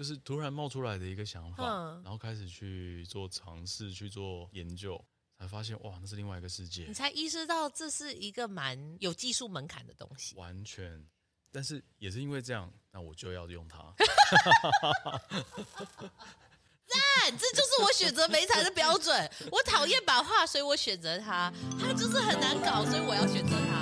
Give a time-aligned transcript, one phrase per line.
[0.00, 4.98] 就是突然冒出来的一个想法，嗯、然后开始去做尝试，去做研究，
[5.38, 6.86] 才发现哇，那是另外一个世界。
[6.88, 10.34] 你才意识到这是一个蛮有技术门槛的东西。
[10.36, 11.06] 完全，
[11.52, 13.76] 但是也是因为这样，那我就要用它。
[16.86, 19.30] 赞，这就是我选择美彩的标准。
[19.52, 21.52] 我讨厌把画，所以我选择它。
[21.78, 23.79] 它就是很难搞，所以我要选择它。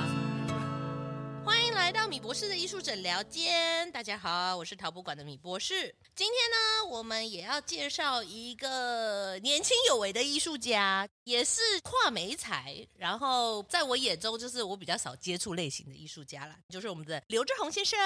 [2.29, 5.95] 博士的艺术诊疗间，大家好，我是陶博馆的米博士。
[6.15, 12.87] 今天呢，我们也要介绍一个年轻有为的艺术家，也是跨媒材。
[12.99, 17.99] 然后在我眼中，就是我比较少接触类型的艺术家啦，就是我们的刘志宏先生。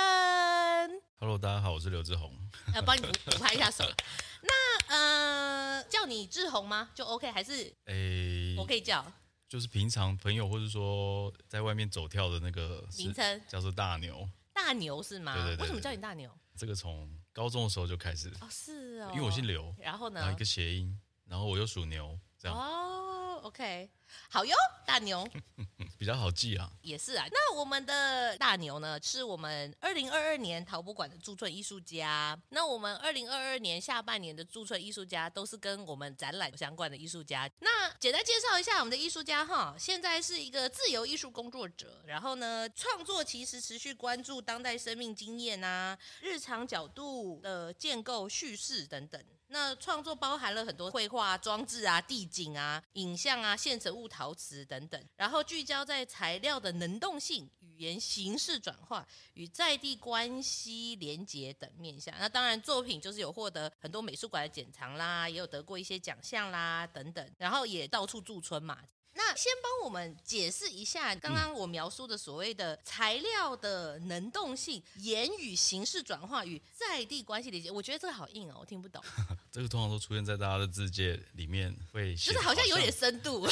[1.19, 2.33] Hello，大家好，我是刘志宏。
[2.77, 3.83] 要帮你补拍一下手。
[4.43, 6.91] 那呃，叫你志宏吗？
[6.95, 9.05] 就 OK，还是诶，我可以叫。
[9.53, 15.35] 就是平常朋友或者说在外面走跳的那个名称叫做大牛，大牛是吗？
[15.35, 15.61] 对对对对。
[15.61, 16.31] 为什么叫你大牛？
[16.57, 23.91] 这个从高中的时候就开始哦，是哦，因为我姓刘，然后呢，然后一个谐音，然后我又属牛，这样哦，OK。
[24.29, 24.55] 好哟，
[24.87, 25.27] 大牛
[25.99, 27.25] 比较好记啊，也是啊。
[27.31, 32.39] 那我们的大牛呢，是我们二零二二年陶博馆的驻村艺术家。
[32.51, 37.51] 那我们二零二二年下半年的驻村艺术家，都是跟我们展览相关的艺术家。
[37.61, 49.25] 那简单介绍一下我们的艺术家哈，现在是一个自由艺术工作者，然后呢，创作其实持续关注当代生命经验啊、日常角度的建构叙事等等。
[49.53, 62.15] 那创作包含了很多绘画、装置啊、地景啊、影像啊、现成物、陶瓷等等，然后聚焦在材料的能动性、语言形式转化与在地关系连结等面向。
[62.19, 68.79] 那当然，作品就是有获得很多美术馆的典藏啦，也有得过一些奖项啦等等，然后也到处驻村嘛。
[69.15, 79.03] 那先帮我们解释一下刚刚我描述的所谓的材料的能动性、言语形式转化与在地关系理解，我觉得这个好硬哦，我听不懂。
[79.53, 83.47] 这个通常都出现在大家的字界里面，会就是好像有点深度，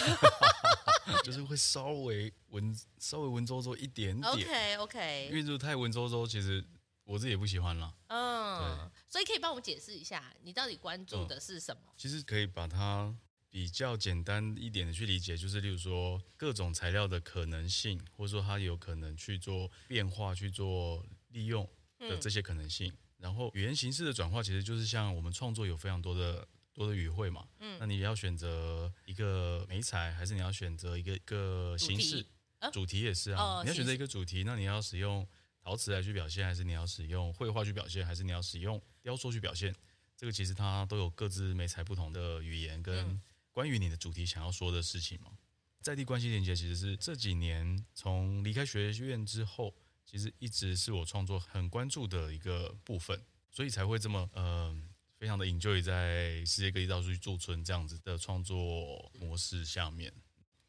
[1.23, 4.33] 就是会稍微文稍微文绉绉一点点。
[4.33, 6.65] OK OK，因为如果太文绉绉，其实
[7.05, 7.95] 我自己也不喜欢了。
[8.09, 11.83] 嗯，所以可以帮我们解释一下，你到底关注的是什么？
[11.87, 13.15] 嗯，其实可以把它。
[13.51, 21.69] 比较简单一点的去理解，就是例如说各种材料的可能性，或者说它有可能去做变化、去做利用
[21.99, 22.89] 的这些可能性。
[22.93, 27.45] 嗯、然后语言形式的转化，其实就是像我们创作有非常多的多的语汇嘛。
[27.59, 32.19] 嗯，那你要选择一个媒材，还是你要选择一个一个形式？
[32.21, 32.27] 主题，
[32.61, 33.43] 啊、主题也是啊。
[33.43, 35.27] 哦、你要选择一个主题，那你要使用
[35.61, 39.75] 陶瓷来去表现，还是你要使用绘画去表现，还是你要使用雕塑去表现？
[40.17, 43.21] 这个其实它都有各自媒材不同的语言跟、嗯。
[43.61, 45.33] 关于你的主题想要说的事情吗？
[45.83, 49.75] 在地关系连接其实是这几年从离开学院之后，
[50.07, 54.75] 其实一直是我创作很关注的一个部分，所以才会这么呃
[55.19, 60.11] 非常的 enjoy 在世界各地到处去驻村这样子的创作模式下面。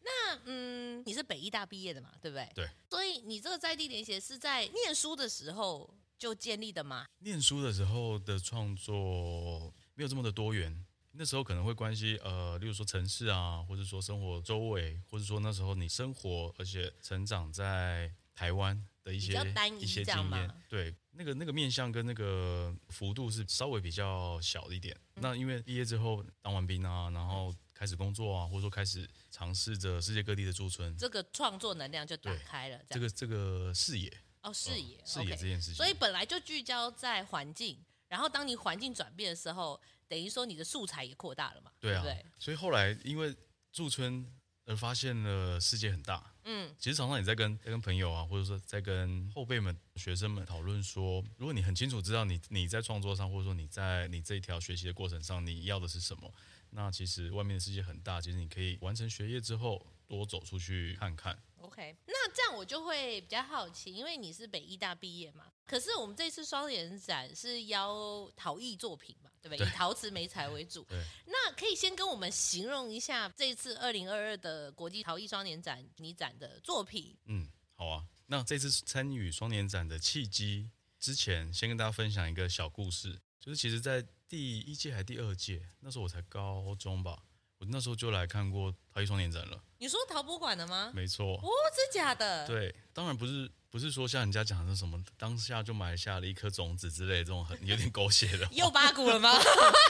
[0.04, 2.12] 那嗯，你是北医大毕业的嘛？
[2.22, 2.52] 对不对？
[2.54, 2.70] 对。
[2.90, 7.06] 所以你这个在地连接是在念书的时候就建立的吗？
[7.20, 10.86] 念书的时候的创作没有这么的多元。
[11.14, 19.34] 那时候可能会关系呃，例如说城市啊，或者说生活周围，或者说那时候你生活而且成长在台湾的一些
[19.78, 24.96] 一些经验，对，那个那个面向跟那个幅度是稍微比较小一点。
[25.16, 34.10] 嗯、那因为毕业之后当完兵啊，然后开始工作啊，或者说开始尝试着世界各地的驻村，这个创作能量就打开了，这个这个视野
[34.44, 37.78] 哦，视野、呃、视野这件事情，所以本来就聚焦在环境，
[38.08, 39.80] 然后当你环境转变的时候。
[40.12, 41.72] 等于说你的素材也扩大了嘛？
[41.80, 43.34] 对啊，对对，所以后来因为
[43.72, 44.30] 驻村
[44.66, 46.34] 而发现了世界很大。
[46.44, 56.30] 嗯，其实常常也在跟在跟朋友啊，或者说在跟后辈们、学生们讨论说，如果你很清楚知道你你在创作上，或者说你在你这一条学习的过程上，你要的是什么，
[56.72, 61.42] 那其实外面的世界很大，其实你可以完成学业之后多走出去看看。
[61.72, 69.66] OK，那这样我就会比较好奇，因为你是北艺大毕业嘛，可是我们这次双年展是邀陶艺作品嘛，对不对？
[69.66, 70.84] 对，以陶瓷美材为主。
[70.92, 71.02] 对。
[71.28, 77.18] 那可以先跟我们形容一下这次二零二二的国际陶艺双年展你展的作品。
[77.26, 78.06] 嗯，好啊。
[78.28, 80.70] 那这次参与双年展的契机
[81.00, 87.24] 之前，先跟大家分享一个小故事，就是其实，在第一届还是第二届，那时候我才高中吧。
[87.62, 89.64] 我那时候就来看过陶艺双年展了。
[89.78, 90.92] 你说陶博馆的吗？
[90.96, 91.36] 没错。
[91.36, 92.46] 哦，真假的？
[92.48, 98.48] 对，当然不是，不是说像人家讲的什么当下就埋下了一颗种子之类的这种很有点狗血的。
[98.52, 99.30] 又八股了吗？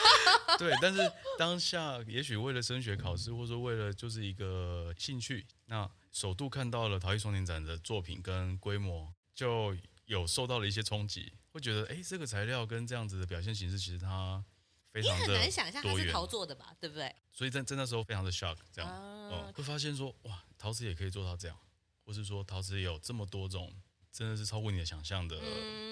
[0.60, 1.10] 对，但是
[1.40, 9.74] 当下也许为了升学考试，或者说为了就是一个兴趣，那首度看到了陶艺双年展的作品跟规模，就
[10.08, 11.32] 有受到了一些冲击。
[11.54, 14.44] 会觉得，哎，这个材料跟这样子的表现形式，其实它
[14.92, 16.76] 非常的你很难想象它是陶做的吧？
[16.80, 17.16] 对不对？
[17.32, 18.92] 所以在在那时候非常的 shock，这样，
[19.30, 21.58] 哦，会发现说，哇，陶瓷也可以做到这样，
[22.06, 23.74] 或是说陶瓷也有这么多种，
[24.12, 25.40] 真的是超过你的想象的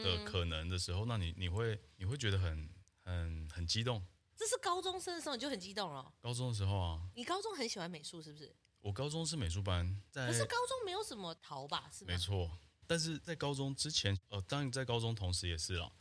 [0.04, 2.70] 的可能的时候，那你你会你会觉得很
[3.04, 4.06] 很很激动。
[4.36, 6.14] 这是高中生的时候你就很激动了。
[6.22, 8.56] 高中的时候啊，你高中很喜欢美术是不是？
[8.82, 11.90] 我高中是美术班，在可是高中没有什么陶吧？
[11.92, 12.14] 是吗？
[12.14, 12.50] 没错，
[12.88, 15.92] 但是在高中之前，呃，当然在高中同时也是啦。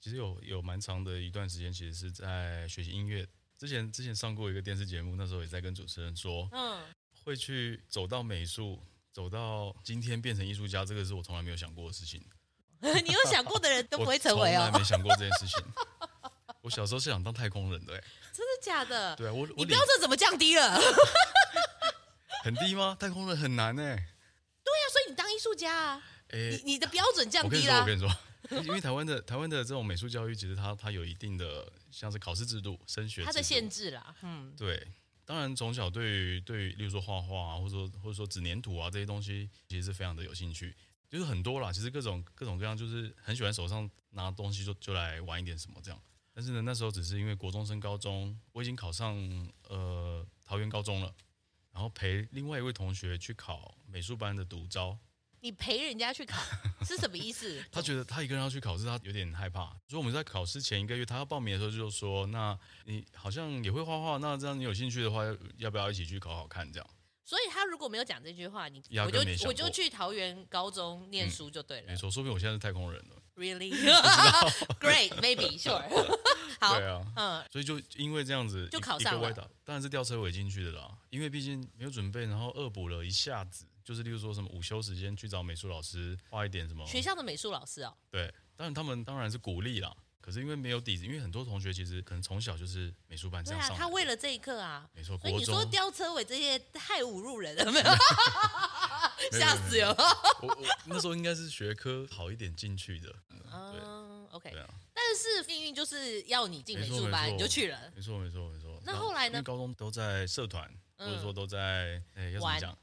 [0.00, 3.26] 其实有有蛮长的一段时间，其实是在学习音乐。
[3.58, 6.84] 之前之前上过一个电视节目，那时候也在跟主持人说，嗯，
[7.24, 8.80] 会去走到美术，
[9.12, 12.22] 走到今天变成艺术家，这个是我从来没有想过的事情。
[12.80, 14.64] 你有想过的人都 不会成为哦。
[14.64, 15.64] 从来没想过这件事情。
[16.60, 19.16] 我小时候是想当太空人的，哎，真的假的？
[19.16, 20.78] 对啊，我你标准怎么降低了？
[22.44, 22.96] 很低吗？
[23.00, 23.96] 太空人很难哎。
[24.64, 26.02] 对呀，所以你当艺术家啊？
[26.32, 27.80] 你你的标准降低了。
[27.80, 28.18] 我跟你说，我跟你说，
[28.64, 34.14] 因为台湾的台湾的这种美术教育，其实它它有一定的像是考试制度、升学它的限制啦。
[34.22, 34.86] 嗯，对。
[35.24, 40.72] 当然，从小对于对于，例如说画画啊，或者说或者说纸黏土啊这些东西，其实是非常的有兴趣，
[41.10, 41.72] 就是很多啦。
[41.72, 46.00] 其实各种各种各样，就是很喜欢手上拿东西就就来玩一点什么这样。
[46.32, 49.16] 但是呢，那时候只是因为国中升高中，我已经考上
[49.68, 51.12] 呃桃园高中了，
[51.72, 54.96] 然后陪另外一位同学去考美术班的独招。
[55.46, 56.42] 你陪人家去考
[56.84, 57.62] 是什么意思？
[57.70, 59.66] 他觉得他一个人要去考试，他有点害怕。
[59.86, 65.22] 所以我们在考试前一个月，他要报名的时候就说：“那你好像也会画画，那这样你有兴趣的话，
[65.58, 66.90] 要不要一起去考考看？”这样。
[67.24, 71.86] 所以他如果没有讲这句话，你我就我就去桃园高中念书就对了。
[71.86, 73.16] 嗯、没错，说不定我现在是太空人了。
[73.36, 73.70] Really?
[74.80, 75.80] Great, maybe, sure.
[76.58, 79.32] 好， 对啊，嗯，所以就因为这样子就考上了，
[79.62, 80.90] 当然是吊车尾进去的啦。
[81.10, 86.84] 因为毕竟没有准备，然后恶补了一下子，就是例如说什么午休时间去找美术老师画一点什么。
[86.84, 87.96] 学校的美术老师哦。
[88.10, 89.96] 对，当然他们当然是鼓励啦。
[90.20, 93.70] 可是因为没有底子，因为很多同学其实可能从小就是美术班这样上。
[93.70, 95.16] 对啊，他为了这一刻啊，没错。
[95.18, 97.86] 所以你说吊车尾这些太侮辱人了， 没有？
[99.38, 99.94] 吓死了！
[100.42, 103.14] 我我那时候应该是学科好一点进去的。
[103.30, 104.52] 嗯，OK。
[104.92, 107.92] 但是命运就是要你进美术班，你就去了。
[107.94, 108.82] 没错，没错，没错。
[108.84, 109.40] 那后来呢？
[109.44, 110.68] 高中都在社团，
[110.98, 112.76] 或者说都在哎，要怎么讲？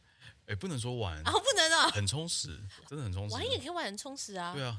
[0.48, 3.36] 哎，不能说玩啊，不能啊，很充实，真的很充实。
[3.36, 4.54] 玩也可以玩很充实啊。
[4.54, 4.78] 对啊，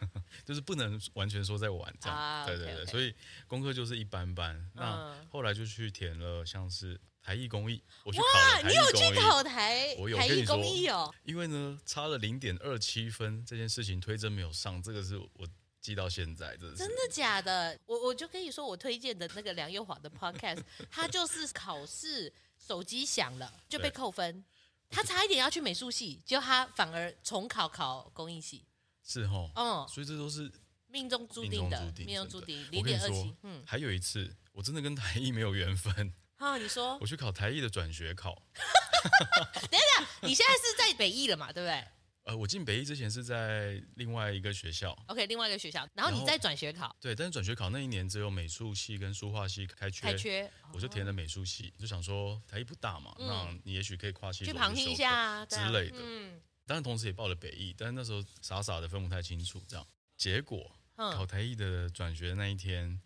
[0.44, 2.46] 就是不能完全说在玩这样。
[2.46, 3.14] 对对对，所以
[3.46, 4.70] 功课就是一般般。
[4.74, 7.00] 那后来就去填了，像是。
[7.22, 8.70] 台艺工艺，我去考台艺工艺。
[8.70, 9.96] 哇，你有去考台？
[9.98, 11.12] 我有台艺工艺哦。
[11.24, 15.44] 因为呢，差了零点二七分，这件事情推甄没有上，这个是我
[15.80, 16.76] 记到现在，真的。
[16.76, 17.76] 真的假的？
[17.86, 22.32] 我我就跟你说，我推荐的那个梁又华的 podcast， 他就是考试
[22.64, 24.44] 手机响了就被扣分，
[24.90, 28.64] 他差一点要去美术系，结果他反而重考考工艺系。
[29.02, 30.50] 是哦，嗯，所以这都是
[30.88, 32.68] 命中注定的，命中注定。
[32.70, 36.12] 零点二七，嗯，还有一次，我真的跟台艺没有缘分。
[36.36, 38.42] 啊，你说我去考台艺的转学考。
[39.70, 41.52] 等一下，你现在是在北艺了嘛？
[41.52, 41.88] 对不对？
[42.26, 44.90] 呃，我进北艺之前是在另外一个学校。
[45.06, 46.94] OK，另外一个学校，然后你再转学考。
[47.00, 55.98] 对，但是转学考那一年只有美术系跟书画系开缺，开缺，我就填了美术系，就想说台艺不大嘛，那你也许可以跨系去旁听一下之类的。
[56.02, 59.86] 嗯，当然同时也报了北艺，但是那时候傻傻的分不太清楚这样。
[60.16, 63.00] 结果考台艺的转学那一天，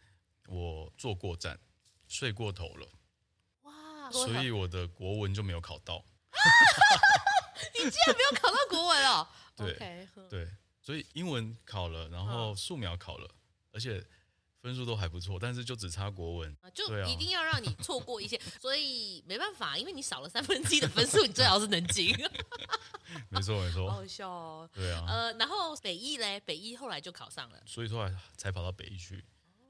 [0.49, 1.61] 我坐过站，
[2.09, 2.89] 睡过头了。
[3.65, 6.03] 哇所以我的国文就没有考到。
[7.85, 9.27] 你竟然没有考到国文哦？
[9.57, 10.29] 对 Okay.
[10.29, 10.49] 对，
[10.81, 13.31] 所以英文考了，然后素描考了，
[13.73, 14.03] 而且
[14.63, 22.15] 分数都还不错，但是就只差国文，就一定要让你错过一些， 所以没办法，因为你少了三分之一的分数，你最好是能进。
[23.29, 24.71] 没错没错，好笑哦。
[24.73, 29.23] 对啊，呃，然后北艺嘞，北艺后来就考上了，所以后来才跑到北艺去。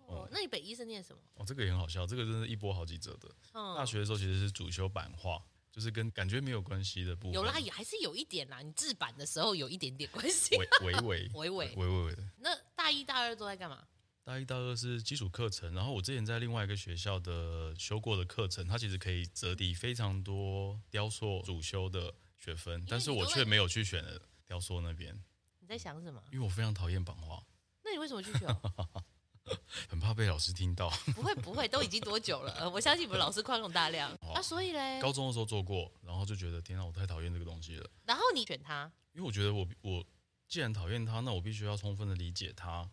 [0.06, 1.23] 哦，那你北艺是念什么？
[1.35, 3.28] 哦，这个也很好笑，这个真是一波好几折的。
[3.54, 5.40] 嗯，大学的时候其实是主修版画，
[5.81, 8.61] 就是跟感觉没有关系的，有啦，也还是有一点啦。
[8.61, 10.93] 你制版的时候有一点点关系，微微
[11.33, 12.23] 微 微微微的。
[12.37, 13.83] 那大一大二都在干嘛？
[14.23, 24.05] 大一大二是基础课程，然后我之前在另外一个学校的修过的课程，它其实可以折抵非常多雕塑主修的学分，但是我却没有去选
[24.47, 25.19] 雕塑那边。
[25.61, 26.23] 你在想什么？
[26.31, 27.43] 因为我非常讨厌版画，
[27.83, 28.47] 那你为什么去选？
[29.88, 30.90] 很怕被老师听到。
[31.14, 32.69] 不会不会，都已经多久了？
[32.71, 34.16] 我相信你们老师宽容大量。
[34.35, 37.88] 那，所以嘞，高中的时候做过，然后就觉得天啊，我太讨厌这个东西了。
[38.04, 40.04] 然后你选它，因为我觉得我我
[40.49, 42.88] 既然讨厌它，那我必须要充分的理解它。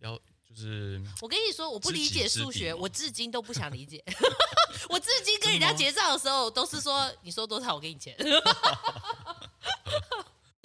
[0.00, 0.16] 要
[0.48, 4.02] 就是我跟你说，我不理解数学，我至今都不想理解。
[4.88, 8.16] 我至今跟人家结账的时候，都是说你说多少，我给你钱。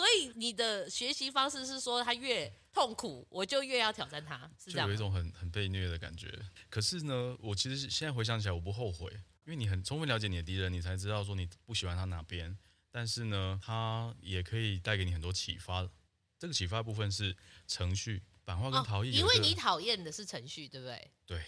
[0.03, 4.86] 所以你的学习方式是说，他越痛苦，我就越要挑战他，是这样。
[4.86, 6.38] 就有一种很很被虐的感觉。
[6.69, 9.10] 可是呢，我其实现在回想起来，我不后悔，
[9.45, 12.57] 因为你很充分了解你的敌人，你才知道说你不喜欢他哪边。
[12.91, 15.89] 但是呢，他也可以带给你很多启发。
[16.38, 17.33] 这个启发部分是
[17.65, 21.12] 程序、版画跟陶艺、哦，因为你讨厌的是程序，对不对？
[21.25, 21.41] 对。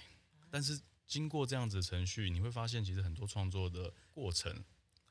[0.50, 4.64] 但是经过这样子的程序，你会发现，其实很多创作的过程。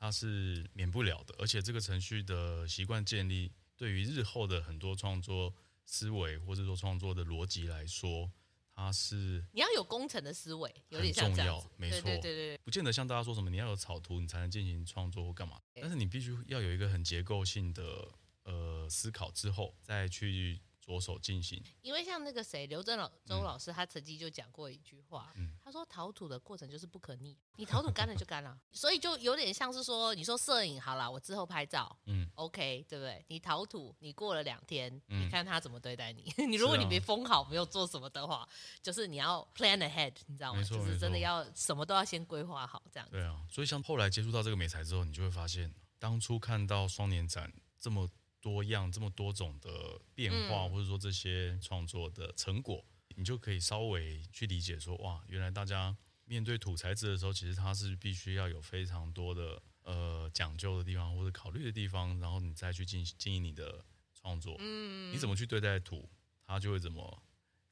[0.05, 5.51] 它是免不了的，而且这个程序的习惯建立，对于日后的很多创作
[5.83, 8.31] 思维或者说创作的逻辑来说，
[8.75, 18.07] 它是你要有工程的思维，有点重要，没错，对对对对，不见得像大家说什么你要有草图你才能进行创作或干嘛，但是你必须要有一个很结构性的
[18.43, 20.61] 呃思考之后再去。
[20.85, 33.25] 着手进行，因为像那个谁刘正老周老师，他曾经就讲过一句话，嗯、他说陶土的过程就是不可逆，你陶土干了就干了， 所以就有点像是说，你说摄影好了，我之后拍照，嗯，OK，对不对？
[33.29, 38.47] 你陶土，你过了两天，嗯、你看他怎么对待你， 你如果你没封好，没有做什么的话，
[38.83, 40.61] 就是你要 plan ahead，你知道吗？
[40.61, 43.13] 就是真的要什么都要先规划好这样子。
[43.13, 48.07] 对啊，所以像后来接触到这个美材之后，你就会发现，当初看到双年展这么。
[48.45, 52.85] 多样这么多种的变化，或者说这些创作的成果，
[53.15, 63.83] 你就可以稍微去理解说，哇，原来大家面对土材质的时候，其实它是必须要有非常多的呃讲究的地方或者考虑的地方，然后你再去进行经营你的
[64.13, 64.55] 创作。
[64.59, 66.07] 嗯，你怎么去对待土，
[66.45, 67.23] 它就会怎么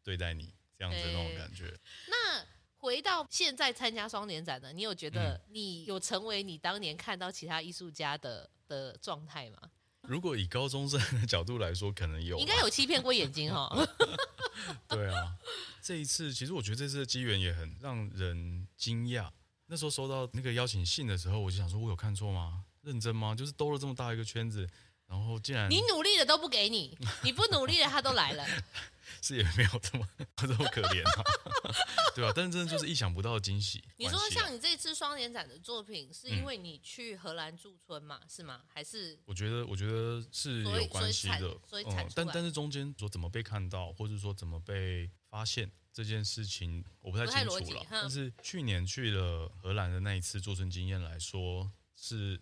[0.01, 1.71] 对待你，这样子的那种感觉。
[2.07, 2.43] 那
[2.77, 9.69] 回到现在参加双年展呢，你有觉得你有成为你当年看到其他艺术家的的状态吗？
[10.07, 13.69] 如果以高中生的角度来说，可能有，应该有欺骗过眼睛哈。
[14.87, 15.35] 对啊，
[15.81, 19.29] 这一次其实我觉得这次的机缘也很让人惊讶。
[19.67, 22.63] 那时候收到那个邀请信的时候，我就想说，我有看错吗？
[22.81, 23.33] 认真吗？
[23.33, 24.69] 就是兜了这么大一个圈子，
[25.13, 28.43] 然后竟然你努力的都不给你， 你不努力的他都来了。
[29.21, 30.05] 是也没有这么
[30.35, 31.23] 这么可怜啊，
[32.15, 32.33] 对吧、啊？
[32.35, 33.81] 但是真的就是意想不到的惊喜。
[33.95, 38.19] 你说像你这次双年展的作品，是因为你去荷兰驻村嘛？
[38.27, 38.63] 是吗？
[38.67, 39.17] 还是？
[39.25, 41.55] 我觉得，我觉得是有关系的。
[41.69, 47.85] 所以，嗯，但但是中间说怎么被看到，或者说怎么被发现这件事情，我不太清楚了。
[47.89, 52.41] 但是去年去了荷兰的那一次驻村经验来说，是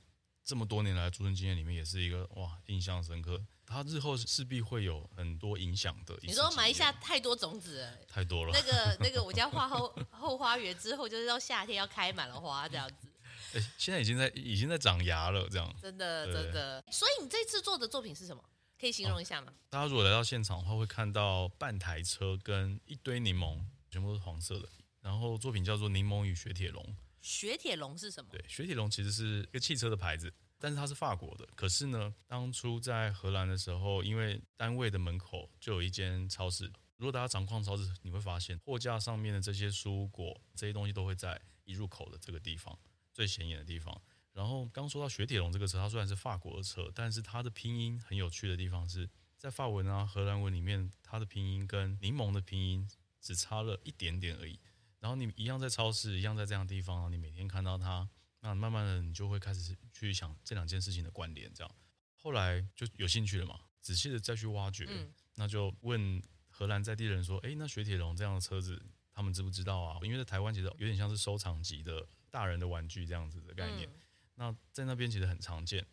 [0.51, 3.41] 这么多年来驻村经验里面也是一个哇，印象深刻。
[3.65, 6.13] 他日后势必会有很多影响的。
[6.24, 8.51] 你说埋下太多种子了，太多了。
[8.53, 13.08] 那个那个， 我家花后后花园之后，就是到夏天要开满了花这样子。
[13.58, 15.74] 哎，现在已经在已经在长芽了，这样。
[15.81, 16.84] 真的真的。
[16.91, 18.43] 所以你这次做的作品是什么？
[18.77, 19.53] 可以形容一下吗？
[19.55, 23.58] 哦，大家如果来到现场的话，会看到半台车跟一堆柠檬，
[23.89, 24.67] 全部都是黄色的。
[25.00, 26.84] 然后作品叫做《柠檬与雪铁龙》。
[27.22, 28.30] 雪铁龙是什么？
[28.32, 30.34] 对，雪铁龙其实是一个汽车的牌子。
[30.63, 36.72] 但是它是法国的，可是呢，当初在荷兰的时候，因为单位的门口就有一间超市。
[36.98, 42.78] 如果大家常逛超市，你会发现货架上面的这些蔬果这些东西都会在一入口的这个地方
[43.12, 44.00] 最显眼的地方。
[44.34, 49.10] 然后刚说到雪铁龙这个车，它虽然是法国的车，但是它的拼音很有趣的地方是
[49.40, 52.88] 在法文啊、荷兰文里面，它的拼音跟柠檬的拼音
[53.20, 54.60] 只差了一点点而已。
[55.01, 58.10] 然后你一样在超市，一样在这样的地方，你每天看到它。
[58.43, 61.75] 那慢慢的，你就会开始去想这两件事情的关联，这样，
[62.15, 70.00] 后来就有兴趣了嘛，仔细的再去挖掘，嗯、那就问荷兰在地人说，哎，那雪铁龙这样的车子，他们知不知道啊？
[70.01, 74.01] 因为在台湾其实有点像是收藏级的大人的玩具这样子的概念，嗯、
[74.34, 75.86] 那在那边其实很常见，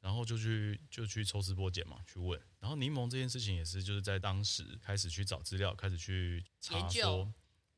[0.00, 7.30] 然后就去就去抽丝剥茧嘛，去问，然后柠檬这件事情也是就是在当时开始去找资料，开始去查说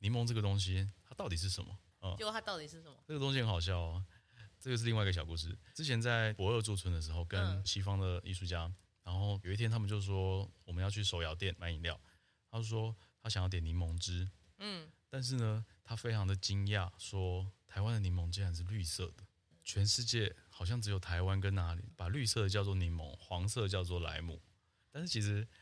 [0.02, 1.78] 柠檬这个东西它到底是什么。
[2.02, 2.96] 嗯，结果它到底是什么？
[3.06, 4.04] 这个东西很好笑哦，
[4.58, 5.56] 这个是另外一个小故事。
[5.72, 11.98] 之前在博尔驻村的时候，跟西方的艺术家，嗯、然后有一天他们就说我们要去手摇店买饮料，
[12.50, 14.28] 他就说他想要点柠檬汁，
[14.58, 19.24] 嗯，但是呢，他非常的惊讶，说台湾的柠檬竟然是绿色的，
[19.62, 24.42] 全世界好像只有台湾跟哪里把绿色的叫做柠檬，黄色叫做莱姆，
[24.90, 25.46] 但是其实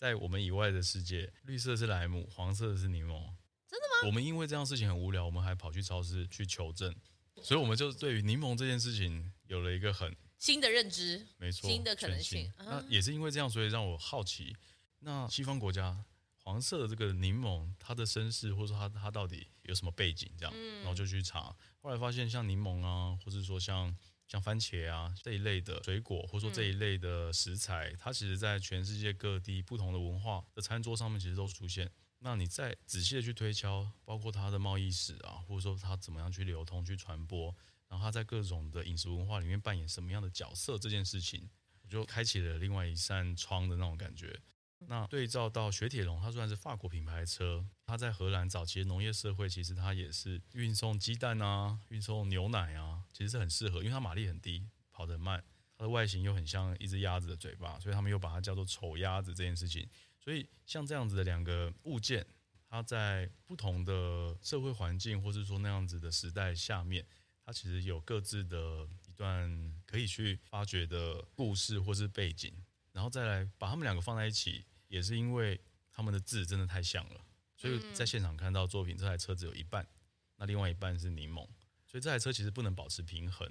[0.00, 3.20] 在我们以外的世界，绿色是莱姆，黄色的是柠檬。
[3.68, 6.96] 真的吗我们因为这样事情很无聊，我们还跑去超市去求证，
[7.42, 12.50] 所以我们就对于柠檬这件事情有了一个很新的认知，没错，新的可能性。
[12.56, 14.56] 那也是因为这样，所以让我好奇，
[15.00, 16.02] 那西方国家
[16.38, 20.32] 黄色的这个柠檬，它的身世或者说它它到底有什么背景？
[20.38, 23.94] 这样，然后就去查，后来发现像柠檬啊，或者说像
[24.30, 31.90] 像番茄啊这一类的水果，或者说这一类的食材，它其实在全世界各地不同的文化的餐桌上面，其实都出现。
[32.20, 37.52] 那你再仔细的去推敲，包括它的贸易史啊，或者说它怎么样去流通、去传播，
[37.88, 41.50] 然后它在各种的饮食文化里面扮演什么样的角色，这件事情，
[41.82, 44.38] 我就开启了另外一扇窗的那种感觉。
[44.86, 55.44] 那对照到雪铁龙，它虽然是法国品牌车，它在荷兰早期的农业社会，其实它也是运送鸡蛋啊，运送牛奶啊，其实是很适合，因为它马力很低，跑得很慢，
[55.76, 59.88] 它的外形又很像一只鸭子的嘴巴，所以他们又把它叫做丑鸭子这件事情。
[60.18, 62.26] 所以像这样子的两个物件，
[62.68, 67.06] 它在不同的社会环境，或是说那样子的时代下面，
[67.44, 72.52] 它其实有各自的一段可以去发掘的故事或是背景，
[72.92, 74.64] 然后再来把他们两个放在一起。
[74.90, 75.58] 也是因为
[75.92, 77.20] 他们的字真的太像了，
[77.56, 79.88] 所以在现场看到作品，这台车只有一半，
[80.36, 81.46] 那另外一半是柠檬，
[81.86, 83.48] 所以这台车其实不能保持平衡，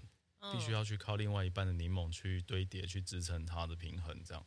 [0.51, 4.45] 必须要去靠另外一半的柠檬去堆叠，去支撑它的平衡，这样。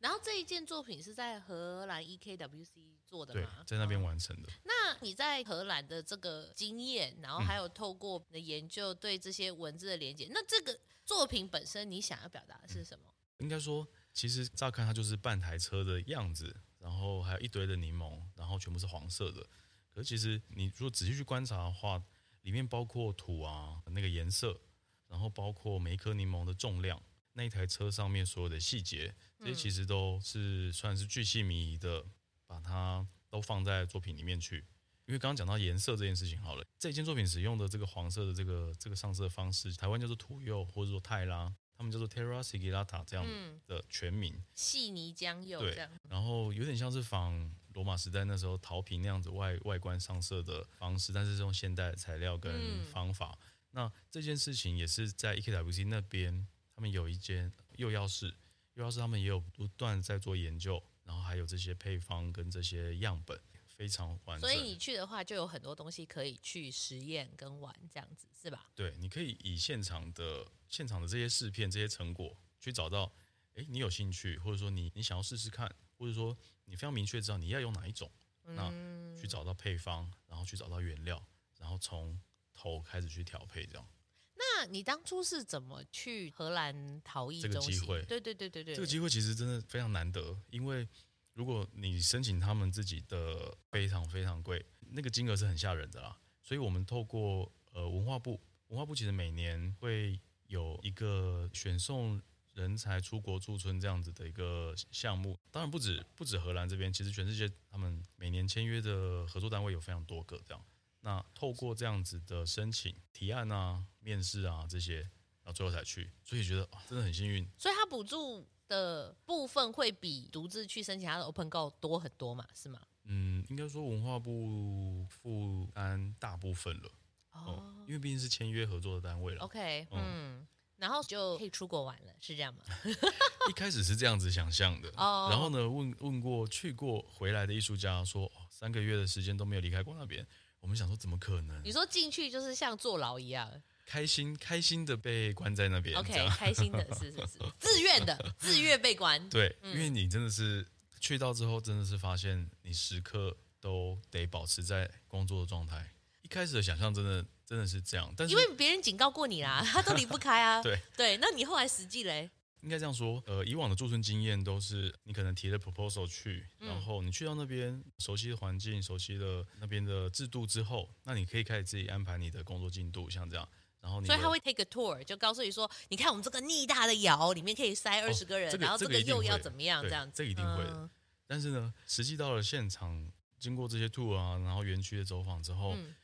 [0.00, 3.40] 然后这一件作品是在荷兰 EKWC 做的吗？
[3.56, 4.48] 对，在那边完成的。
[4.64, 13.04] 那你在荷兰的这个经验，然后还有透过你的研究对这些文字的连接，那这个作品本身你想要表达的是什么？
[13.38, 13.88] 应该说。
[14.14, 19.44] 其实乍看它就是半台车的样子，然后还有一堆的柠檬，然后全部是黄色的。
[19.90, 22.02] 可是其实你如果仔细去观察的话，
[22.42, 24.60] 里面包括土啊那个颜色，
[25.08, 27.02] 然后包括每一颗柠檬的重量，
[27.32, 32.06] 那一台车上面所有的细节，这些其实都是算是巨细靡遗的，
[32.46, 34.64] 把它都放在作品里面去。
[35.06, 41.52] 因为刚刚讲到颜色这件事情，好了，这件作品使用的这个黄色的这个这个上色方式，台湾叫做土釉或者说泰拉。
[41.76, 43.26] 他们叫做 Terra Sigillata 这样
[43.66, 45.90] 的全名，细泥浆釉这样。
[46.08, 53.36] 然后有点像是仿罗马时代那时候陶瓶那样子外外观上色的方式，但是是用现代的材料跟方法。
[53.40, 58.34] 嗯、那这件事情也是在 EKWC 那边，他们有一间釉药室，
[58.74, 63.40] 釉药室他们也有不断在做研究，然后还有这些配方跟这些样本。
[63.76, 68.70] 非常完整，所以你去的话就有很多东西可以去实验跟玩，这样子是吧？
[68.72, 73.12] 对，你可以以现场的现场的这些试片、这些成果去找到，
[73.54, 78.10] 哎，你有兴趣，或者说你你想要试试看，或者说你非常明确知道你要用哪一种，
[78.44, 81.24] 嗯、那去找到配方，然后去找到原料，
[81.58, 82.20] 然后从
[82.52, 83.86] 头开始去调配，这样。
[84.34, 88.02] 那你当初是怎么去荷兰陶艺这个机会？
[88.06, 90.88] 对对对对对，这个机会其实真的非常难得，因为。
[91.36, 96.16] 如果你申请他们自己的非常非常贵，那个金额是很吓人的啦。
[96.40, 100.16] 所以我们透过呃文化部，文化部其实每年会
[100.54, 102.20] 有一个选送
[102.52, 105.38] 人才出国驻村这样子的一个项目。
[105.50, 110.64] 当然不止不止荷兰这边，其实全世界他们每年签约的合作单位有非常多个这样。
[111.00, 115.00] 那透过这样子的申请、提案啊、面试啊这些，
[115.42, 117.46] 然后最后才去，所以觉得真的很幸运。
[117.58, 118.46] 所以他补助。
[118.66, 122.48] 的部分会比独自去申请他的 Open Go 多很多嘛？
[122.54, 122.80] 是吗？
[123.04, 126.90] 嗯，应该说文化部负担大部分了
[127.34, 129.44] 哦、嗯，因为毕竟是签约合作的单位了。
[129.44, 132.62] OK，嗯，嗯，然后就可以出国玩了，是这样吗？
[133.48, 140.26] 一开始是这样子想象的，哦，然后呢，问问过去过回来的艺术家说，哦，三个月的时间都没有离开过那边，
[140.60, 141.62] 我们想说怎么可能？
[141.62, 143.50] 你说进去就是像坐牢一样。
[143.86, 149.20] 开心开心的被关在那边，OK，开心的 是是是，自愿的，自愿被关。
[149.28, 150.66] 对，因为你真的是
[151.00, 155.86] 去到之后，真的是发现你时刻都得保持在工作的状态。
[156.24, 160.62] 一开始的想象真的真的是这样，但是因为别人警告过你啦， 他都离不开啊。
[160.62, 162.30] 对对，那你后来实际嘞？
[162.62, 173.46] 应该这样说，呃，以往的驻村经验都是你可能提了 proposal 去，然后你去到那边熟悉的环境，熟悉的那边的制度之后，那你可以开始自己安排你的工作进度，像这样。
[173.82, 180.12] 然后所以他会 take a tour，就告诉你说，你看我们这个逆大的窑里面可以塞二十个人，哦这个、然后这个又要怎么样这样子？
[180.16, 180.70] 这个、一定会的。
[180.74, 180.90] 嗯、
[181.26, 185.94] 但是呢，实际到了现场，经过这些 tour 啊，然后园区的走访之后，嗯、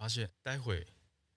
[0.00, 0.86] 发现待会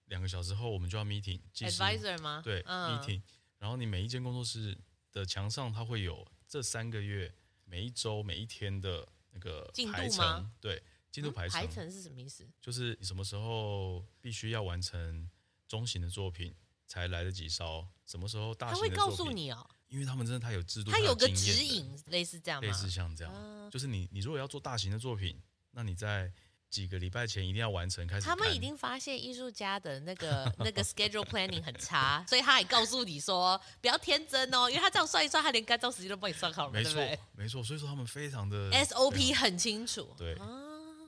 [0.06, 1.38] 两个小时后我们就要 meeting。
[1.56, 2.40] advisor 吗？
[2.42, 3.20] 对、嗯、，meeting。
[3.58, 4.74] 然后你每一间工作室
[5.12, 7.30] 的墙上，它会有这三个月
[7.66, 10.50] 每一周每一天的那个排程。
[10.60, 11.60] 对，进度排程。
[11.60, 12.48] 排程是什么意思？
[12.62, 15.28] 就是你什么时候必须要完成。
[15.66, 16.54] 中型的作品
[16.86, 18.96] 才来得及烧，什么时候大型的作品？
[18.96, 26.30] 他会告诉你哦，因为他们真的太有制度，他有个指引，类似这样，类似像这样，呃、就是你你如果要做大型的作品，那你在
[26.74, 28.04] 几个礼拜前一定要完成。
[28.08, 37.62] 开始，他们已经发现艺术家的那个 那个 schedule planning 很差，所以他也告诉你说不要天真哦，因为他这样算一算，他连干燥时间都帮你算好了，没错，对对没错。
[37.62, 40.48] 所以说他们非常的 SOP 很清楚，对，啊、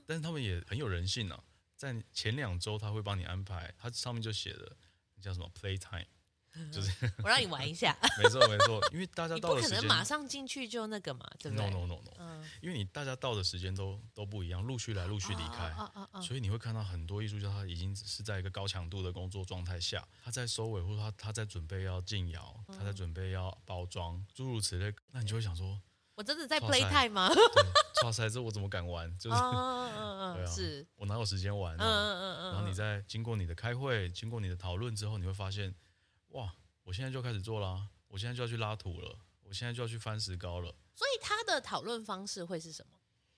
[0.06, 1.42] 但是他们也很有人性呢、啊，
[1.76, 4.76] 在前两周他会帮你安排，他上面就写了。
[5.18, 6.04] 叫什么 playtime？
[6.72, 6.90] 就是
[7.22, 7.96] 我让你玩一下。
[8.22, 25.80] 没错没错，因为大家到的时间不可能马上进去就那个嘛，对不对？No No No No，嗯，因为你大家到的时间都都不一样，陆续来陆续离开，哦哦哦、所以你会看到很多艺术家他已经是在一个高强度的工作状态下，他在收尾或者他他在准备要进窑，他在准备要包装，诸如此类，那你就会想说。
[26.14, 27.28] 我真的在 play time 吗？
[27.28, 27.44] 对，
[28.02, 29.06] 哇塞，这我怎么敢玩？
[29.18, 31.76] 就是，嗯嗯嗯，是我哪有时间玩？
[31.76, 32.52] 嗯嗯嗯嗯。
[32.54, 35.74] 然后你在经过你的开会，经过你的讨论之后，你会发现，
[36.36, 40.74] 哇，我现在就开始做啦，我现在就要去拉土了，我现在就要去翻石膏了。
[40.94, 42.92] 所以他的讨论方式会是什么？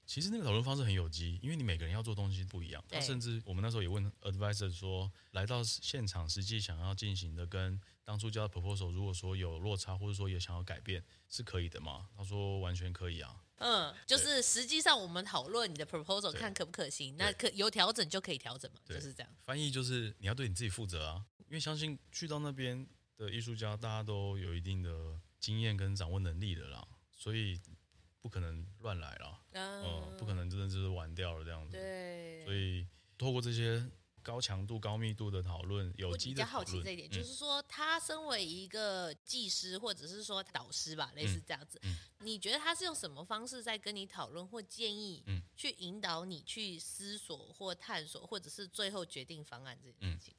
[0.05, 2.83] 其实那个讨论方式很有机，因为你每个人要做东西不一样。
[2.89, 7.81] 他甚至我们那时候也问 advisor 说，来到现场实际想要进行的跟。
[8.03, 12.09] 当初交的 proposal，如果说有落差，或者说也想要改变，是可以的吗？
[12.17, 13.45] 他说完全可以啊。
[13.59, 19.33] 嗯，就是实际上我们讨论你的 proposal，看可不可行，那可有调整就可以调整嘛，就是这样。
[19.45, 24.91] 翻译就是你要对你自己负责啊，因为相信去到那边的艺术家，大家都有一定的
[25.39, 27.61] 经验跟掌握能力的啦，所以
[28.21, 31.73] 不可能乱来了，嗯，嗯，不可能真的就是玩掉了这样子。
[31.77, 33.85] 对，所以透过这些。
[34.29, 36.61] 高强度、高密度的讨论，有机的讨论。
[36.61, 50.35] 我比较好奇这一点，嗯、就是说，他身为一个技师或者是说导师吧，类似这样子，嗯嗯、你觉得他是用什么方式在跟你讨论或建议，嗯、去引导你去思索或探索，或者是最后决定方案这件事情？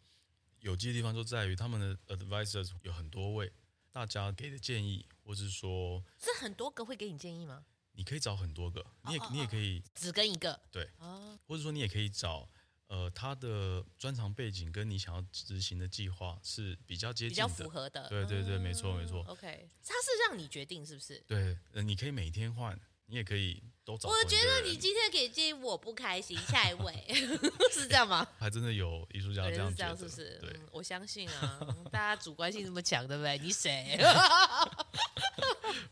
[0.59, 3.51] 有机的地方就在于他们的 advisors 有很多位，
[3.91, 7.65] 大家给的建议，或是说，是很多个会给你建议吗？
[7.93, 12.47] 你可以找很多个，你也、哦、你也可以只跟一个，对，啊、或者说你也可以找。
[12.89, 18.07] 呃，他的专长背景跟你想要执行的计划是比较接近的，比较符合的。
[18.09, 19.23] 对对对，没错没错。
[19.27, 21.23] OK，他是让你决定是不是？
[21.27, 24.09] 对，呃，你可以每天换，你也可以都找。
[24.09, 26.93] 我觉得你今天给建议我不开心，下一位
[27.71, 28.27] 是这样吗？
[28.39, 30.39] 还真的有艺术家这样这样是不是？
[30.41, 31.59] 对，我相信啊，
[31.91, 33.37] 大家主观性这么强，对不对？
[33.37, 33.97] 你谁？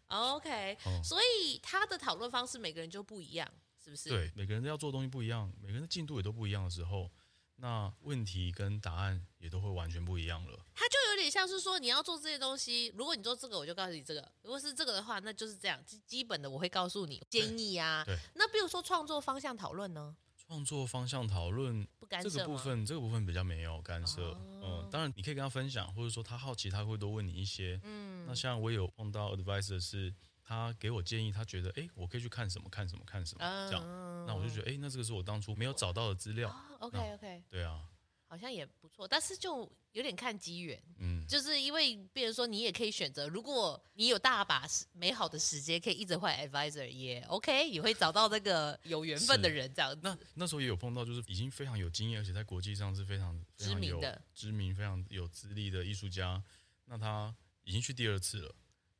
[0.09, 3.47] OK，所以他的讨论方式每个人就不一样。
[3.87, 4.09] 是不是？
[4.09, 7.09] 对，每个人都要做东西不一样，每个人的进度也都不一样的时候，
[7.55, 10.59] 那问题跟答案也都会完全不一样了。
[10.75, 15.81] 它就有点像是说，你要做这些东西，如果你做这个，我就告诉你这个；如果是这个的话，那就是这样。
[15.85, 18.03] 基基本的我会告诉你建议啊。
[18.03, 18.17] 对。
[18.35, 20.15] 那比如说创作方向讨论呢？
[20.35, 24.31] 创作方向讨论不干涉这个部分，这个部分比较没有干涉。
[24.61, 27.79] 哦、嗯，当然你可以跟他分享，或者说他好奇，他会多问你一些。
[27.83, 28.25] 嗯。
[28.27, 30.13] 那像我有碰到 advisor 是。
[30.47, 33.83] 他给我建议，他觉得哎，我可以去看什么看什么看什么这样，
[34.25, 36.49] 那我就觉得哎，那这个是我当初没有找到的资料。
[36.79, 37.83] OK OK，对啊，
[38.27, 49.99] 好像也不错，但是就有点看机缘，嗯，就是因为别人说你也可以选择，如果你有大把美好的时间可以一直换 advisor，也 OK，也会找到那个有缘分的人这样子。
[50.01, 56.41] 那那时候也有碰到，就是已经非常有经验，而且在国际上是非常知名的、知名、非常有资历的艺术家，
[56.85, 58.55] 那他已经去第二次了。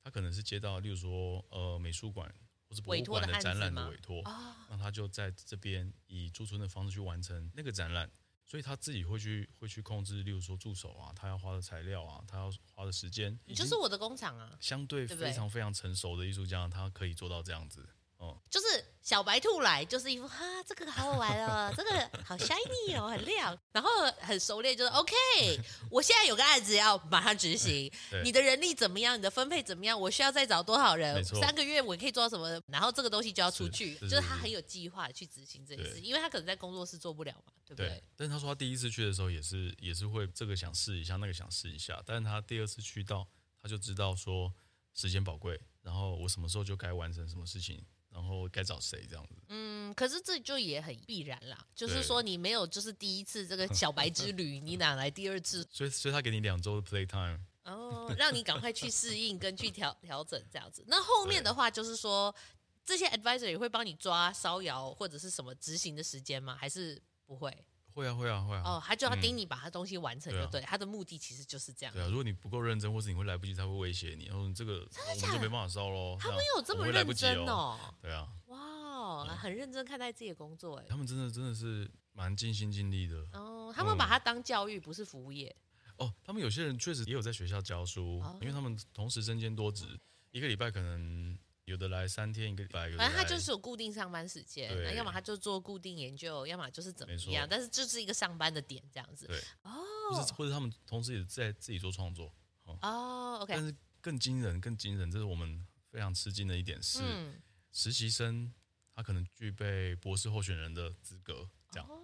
[0.07, 2.33] 他可能是接到，例如说，呃，美术馆
[2.69, 4.23] 或是博物馆的展览的委托，
[4.69, 8.09] 那他就在这边以驻村的方式去完成那个展览，
[8.45, 17.85] 所以他自己会去会去控制，例如说助手啊，他要花的材料啊，他要花的时间，你就是我的工厂啊，相对非常非常成熟的艺术家，他可以做到这样子。
[18.15, 18.65] 哦，就是
[19.07, 21.91] 小白兔来，就是一副哈，这个好好玩哦，这个
[22.25, 23.89] 好 shiny 哦，很亮，然后
[24.19, 25.15] 很熟练，就是 OK。
[25.89, 27.89] 我现在有个案子要马上执行，
[28.25, 29.17] 你的人力怎么样？
[29.17, 29.97] 你的分配怎么样？
[29.97, 31.23] 我需要再找多少人？
[31.23, 32.61] 三个月我可以做到什么？
[32.67, 37.87] 然后这个东西就要出去，就是他很有计划去执行这件事，因为他可能在工作室做不了嘛，对不对？
[37.87, 38.03] 对。
[38.17, 43.25] 但是他说他第一次去的时候也是也是会这个想试一下，那个想试一下，但是他第二次去到
[43.61, 44.53] 他就知道说
[44.93, 47.81] 时间宝贵，然后我什么时候就该完成什么事情。
[48.17, 49.35] 然后该找谁这样子？
[49.49, 51.67] 嗯，可是这就也很必然啦。
[51.75, 55.63] 就是说，你没有就是第一次这个小白之旅， 你哪来第二次？
[55.71, 60.83] 所以，所以他给你两周的 play time，哦，让你赶快去适应跟去调调整这样子。
[60.87, 62.33] 那后面的话就是说，
[62.83, 66.57] 这些 advisor 也会帮你抓烧窑或者是什么执行的时间吗？
[66.59, 67.55] 还是不会？
[67.97, 68.61] 会啊，会啊，会啊！
[68.63, 70.61] 哦，他就要盯你把他东西完成，就对。
[70.61, 71.91] 他的目的其实就是这样。
[71.91, 76.15] 对啊，如果你不够认真，或是你会来不及，他会威胁你，然后这个我们就没办法烧喽。
[76.19, 77.75] 他们有这么认真哦？
[77.99, 78.27] 对啊。
[78.45, 80.85] 哇，很认真看待自己的工作，哎。
[80.87, 83.25] 他们真的真的是蛮尽心尽力的。
[83.33, 85.55] 哦，他们把它当教育，不是服务业。
[85.97, 91.35] 哦，他们有些人确实也有在学校教书，因为他们同时身兼多职，一个礼拜可能。
[91.67, 99.27] 有的来三天一个礼拜，反正他就是有固定上班时间，那要么他就做固定研究，要么就是怎么样，但是就是一个上班的点这样子。
[99.27, 102.33] 对，哦，或者或者他们同时也在自己做创作。
[102.63, 103.53] 哦，哦，OK。
[103.53, 107.41] 但是更惊人、更惊人，这是我们非常吃惊的一点是，嗯、
[107.73, 108.53] 实习生
[108.95, 112.01] 他可能具备博士候选人的资格，这样，哦、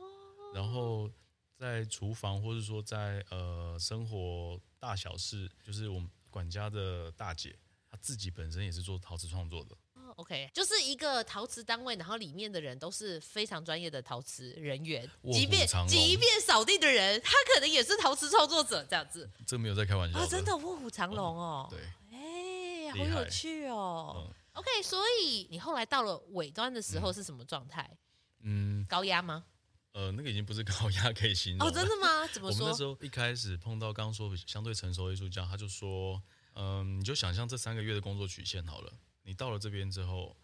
[0.54, 1.10] 然后。
[1.56, 7.58] 在厨房，或者说在呃生活大小事，就是我们管家的大姐，
[7.94, 9.78] 她自己本身也是做陶瓷创作的。
[10.16, 19.30] OK，就是一个陶瓷单位，然后里面的人都是非常专业的陶瓷人员，即便即便扫地的人，他可能也是陶瓷创作者，这样子。
[19.46, 21.68] 这没有在开玩笑啊、哦，真的卧虎藏龙哦。
[21.70, 21.80] 对，
[22.12, 24.16] 哎，好有趣哦。
[24.18, 27.98] 嗯、OK，所以你后来到了尾端的时候是什么状态？
[28.42, 29.46] 嗯，高压吗？
[29.94, 31.68] 呃，那个已经不是高压可以形容。
[31.68, 32.28] 哦，真的吗？
[32.28, 32.62] 怎么说？
[32.62, 36.22] 我们那时候一开始碰到刚刚说相对成熟的艺术家，他就说，
[36.54, 38.94] 嗯、呃，你就想象这三个月的工作曲线好了。
[39.24, 40.36] 你到了这边之后，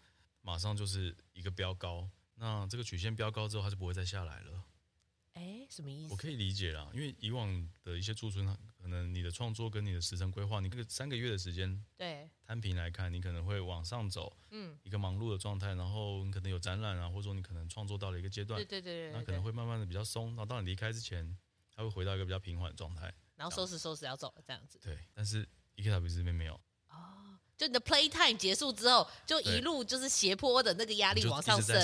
[0.42, 4.64] 马上就是一个飙高，那这个曲线飙高之后，它就不会再下来了。
[5.34, 6.12] 哎，什么意思？
[6.12, 8.44] 我可以理解啦，因为以往的一些驻村，
[8.76, 21.38] 可能你的创作跟你的时程规划，你这个三个月的时间，对，摊平来看，你可能会往上走，嗯，一个忙碌的状态，然后你可能有展览啊，或者说你可能创作到了一个阶段，对对对，对，那可能会慢慢的比较松，然后到你离开之前，
[21.74, 24.80] 它会回到一个比较平缓的状态，然后收拾收拾要走了这样子。
[24.82, 25.48] 对，但是
[25.80, 26.60] EKW 这边没有。
[27.56, 31.76] 就你的 play time 结束之后，就一路就是斜坡的那个压力往上升，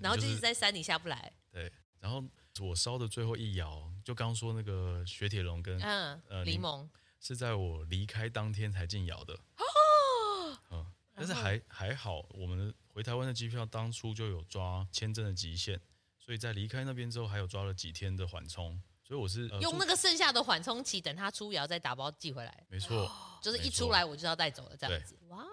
[0.00, 1.32] 然后就一直在山顶下不来。
[1.50, 2.22] 对，然后
[2.60, 6.88] 我烧的最后一窑，就刚说那个雪铁龙跟嗯呃柠檬，
[7.18, 9.34] 是在我离开当天才进窑的。
[9.34, 10.86] 哦，嗯，
[11.16, 15.80] 但是还还好，我们回台湾的机票当初就有抓签证的极限，
[16.16, 18.80] 所以在离开那边之后，还有抓了几天的缓冲。
[19.02, 22.66] 所以我是、呃、用那个剩下的缓冲期，等他出窑再打包寄回来。
[22.68, 23.10] 没错，
[23.44, 25.18] 就是一出来我就要带走了这样子。
[25.28, 25.44] 哇，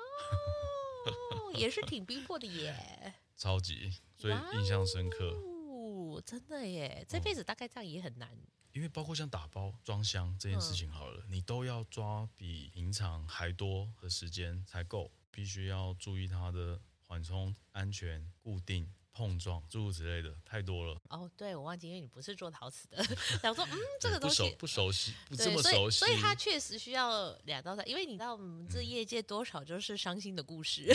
[1.54, 2.74] 也是挺逼迫的耶。
[3.36, 5.32] 超级，所以印象深刻。
[5.34, 8.30] 哦，真的耶，这辈子大概这样也很难。
[8.32, 18.90] 嗯、因为包括像打包装箱这件事情好了，嗯、你都要抓比平常还多的时间才够，必须要注意它的缓冲、安全、固定。
[19.14, 23.04] 碰撞诸如此类的太多了哦，对，我忘记，因为你不是做陶瓷的，
[23.42, 30.92] 想说嗯， 这个东西不熟不熟悉，不这么熟悉，所以它确实需要两到三，因为你知道我们这业界多少就是伤心的故事。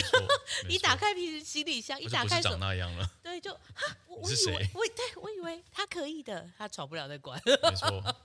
[0.67, 3.51] 你打开平时行李箱，一打开长那样了，对，就
[4.07, 7.39] 我我以为我对我以为他可以的，他闯不了那关。
[7.45, 8.15] 没错。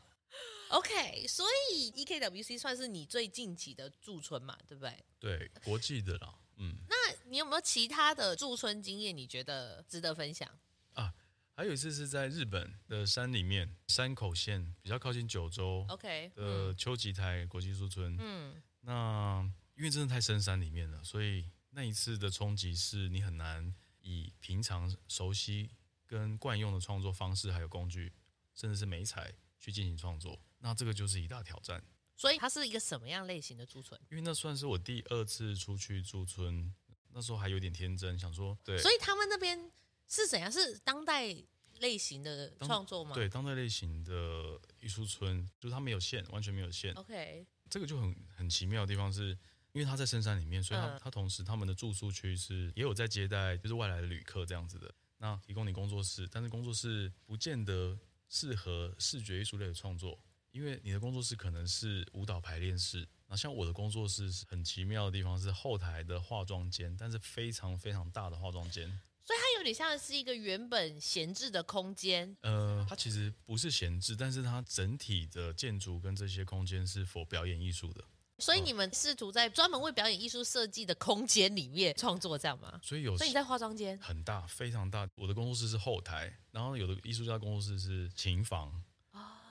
[0.68, 5.04] OK，所以 EKWC 算是你最近期的驻村嘛，对不对？
[5.20, 6.34] 对，国际的啦。
[6.56, 7.01] 嗯，那
[7.32, 9.16] 你有没有其他的驻村经验？
[9.16, 10.46] 你觉得值得分享
[10.92, 11.14] 啊？
[11.54, 18.14] 还有一次是在日本的山里面，山口县比较靠近九州，OK 的秋吉台国际驻村。
[18.20, 25.70] 嗯，那因为真的太深山里面了，所以那一次的冲击是你很难以平常熟悉
[26.06, 28.12] 跟惯用的创作方式，还有工具，
[28.54, 30.38] 甚至是美材去进行创作。
[30.58, 31.82] 那这个就是一大挑战。
[32.14, 33.98] 所以它是一个什么样类型的驻村？
[34.10, 36.72] 因为那算是我第二次出去驻村，
[37.14, 38.78] 那时候还有点天真，想说对。
[38.78, 39.70] 所以他们那边
[40.08, 40.50] 是怎样？
[40.50, 41.34] 是当代
[41.80, 43.14] 类型的创作吗？
[43.14, 46.92] 对，当代类型的艺术村，就是它没有线，完全没有线。
[46.94, 49.30] OK，这个就很很奇妙的地方是，
[49.72, 54.92] 因为它在深山里面，所以它、嗯、它同时他们的住宿区是也有在接待就是外来的旅客这样子的。
[55.18, 57.98] 那提供你工作室，但是工作室不见得
[58.28, 60.18] 适合视觉艺术类的创作。
[60.50, 68.86] 因为你的工作室可能是舞蹈排练室，那像我的工作室是很奇妙的地方，是后台的化妆间，但是非常非常大的化妆间，
[69.24, 72.36] 所以它有点像是一个原本闲置的空间。
[72.42, 78.04] 呃，它其实不是闲置，但是它整体的建筑跟这些空间是 for 表演艺术的。
[78.38, 82.78] 所以你们试图在专门为表演艺术设计的空间里面创作，这样吗？
[82.82, 85.08] 所以有，所以你在化妆间很大，非常大。
[85.14, 88.82] 我的工作室是后台，然后有的艺术家工作室是琴房。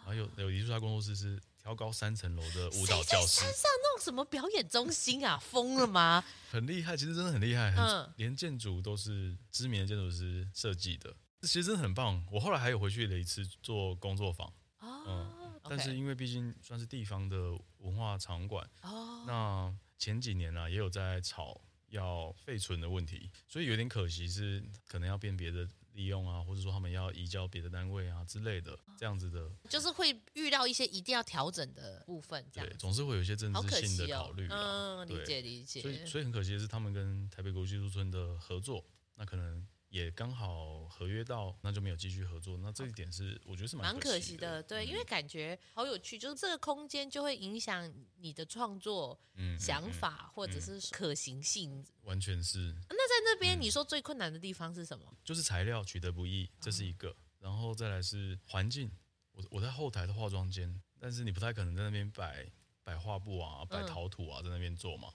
[0.04, 5.38] 然后有有艺术家工作室是挑高三层楼的舞蹈教室，山上弄什么表演中心啊？
[5.46, 6.24] 疯了吗？
[6.50, 12.26] 很厉害，其实真的很厉害，嗯，连建筑都是知名的建筑师设计的，其实真的很棒。
[12.32, 17.38] 我后来还有回去了一次做工作坊，哦、嗯，但是因为毕竟算是地方的
[17.78, 25.68] 文化场馆，哦，那前几年呢、啊、也有在吵要废存的问题，所以有点可惜，是可能要变别的。
[25.94, 35.06] 利用啊，或者说他们要移交别的单位啊之类的，这样子的，就是会遇到一些一定要调整的部分，这样对，总是会有一些政治性的考虑、哦。
[35.06, 35.82] 嗯，理解理解。
[35.82, 38.84] 所以，所以很可惜的是，他们跟台北国际驻村的合作，
[39.16, 39.68] 那可能。
[39.92, 42.58] 也刚好合约到，那就没有继续合作。
[42.58, 49.20] 那这一点是我觉得是蛮可惜的，对，因为感觉好有趣，就是这个空间就会影响你的创作
[49.60, 52.74] 想法或者是可行性，完全是。
[52.88, 55.06] 那在那边你说最困难的地方是什么？
[55.26, 58.90] 就是材料取得不易，这是一个，然后再来是环境。
[59.34, 62.50] 我我在后台的化妆间，但是你不太可能在那边摆
[62.82, 65.14] 摆画布啊，摆陶土啊，在那边做嘛，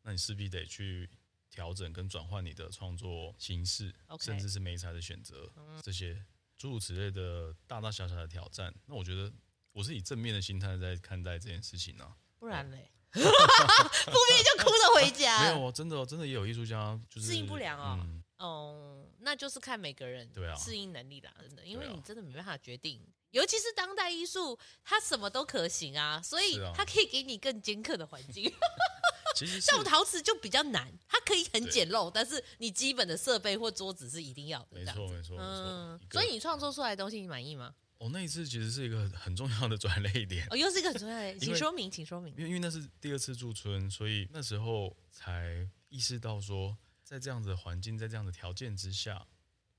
[0.00, 1.10] 那你势必得去。
[1.54, 4.24] 调整跟转换你的创作形式，Okay.
[4.24, 6.20] 甚至是媒材的选择，嗯、这些
[6.56, 8.74] 诸如此类的大大小小的挑战。
[8.86, 9.32] 那我觉得
[9.70, 12.16] 我是以正面的心态在看待这件事情呢、啊。
[12.40, 15.42] 不然嘞， 负面就哭着回家。
[15.42, 18.00] 没有哦，真的哦，真的也有艺术家就是适应不良哦。
[18.02, 28.52] 嗯哦，那就是看每个人对啊适应能力啦，真的，因为你真的没办法决定，尤其是当代艺术，它什么都可行啊，所以它可以给你更尖刻的环境。
[29.34, 34.68] 其实像陶瓷就比较难，它可以很简陋，但是你基本的设备或桌子是一定要的。
[34.72, 36.00] 没错，没错，嗯。
[36.10, 37.74] 所以你创作出来的东西，你满意吗？
[37.98, 40.46] 哦，那一次其实是一个很重要的转捩点。
[40.50, 42.34] 哦，又是一个很重要的， 请说明，请说明。
[42.36, 46.76] 因为因为那是第二次驻村，所以那时候才意识到说。
[47.04, 49.26] 在这样子的环境，在这样的条件之下，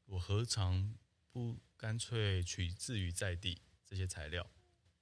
[0.06, 0.94] 我何尝
[1.32, 4.48] 不干脆取自于在地这些材料？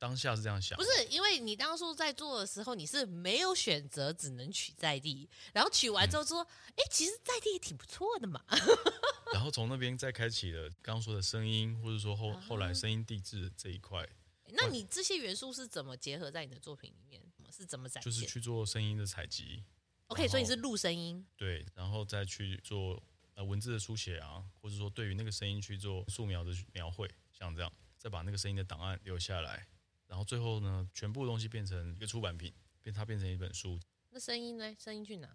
[0.03, 8.43] 当下是这样想，不是因为你当初在做的时候，你是没有选择，只能取在地，然后取完之后说，哎、嗯，其实在地也挺不错的嘛。
[9.31, 14.05] 然后从那边再开启了刚刚说的声音，或者说后后来声音地质这一块。
[14.49, 17.23] 那你这些元素是怎么结合在你的作品里面？
[17.49, 18.11] 是怎么展现？
[18.11, 19.63] 就是去做声音的采集。
[20.07, 23.01] OK，所以你是录声音，对，然后再去做
[23.35, 29.65] 呃文字的书写啊，或者说对于那个声音去做素描的描绘，像这样，再把那个声音的档案留下来，
[30.07, 33.79] 然后最后呢，全部东西变成一个出版品，变它变成一本书。
[34.09, 34.75] 那声音呢？
[34.79, 35.29] 声音去哪？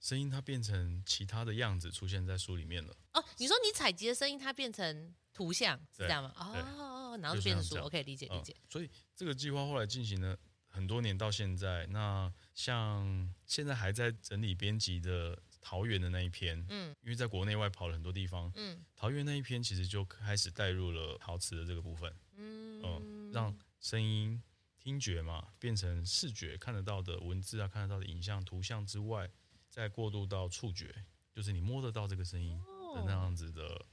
[0.00, 2.94] 声音它变成其他的样子出现在书里面了。
[3.14, 6.32] 哦，你说你采集的声音它变成图像是这样吗？
[6.36, 7.76] 哦，然后就变成书。
[7.78, 8.54] OK，理解理解。
[8.68, 10.38] 所以这个计划后来进行了。
[10.70, 24.42] 很多年到现在，那像现在还在整理编辑的桃园的那一篇，嗯，因为在国内外跑了很多地方，嗯，桃园那一篇其实就开始带入了陶瓷的这个部分，嗯，嗯，让声音、
[24.78, 29.30] 听觉嘛变成视觉看得到的文字啊，看得到的影像、图像之外，
[29.68, 32.58] 再过渡到触觉，就是你摸得到这个声音
[32.94, 33.86] 的那样子的，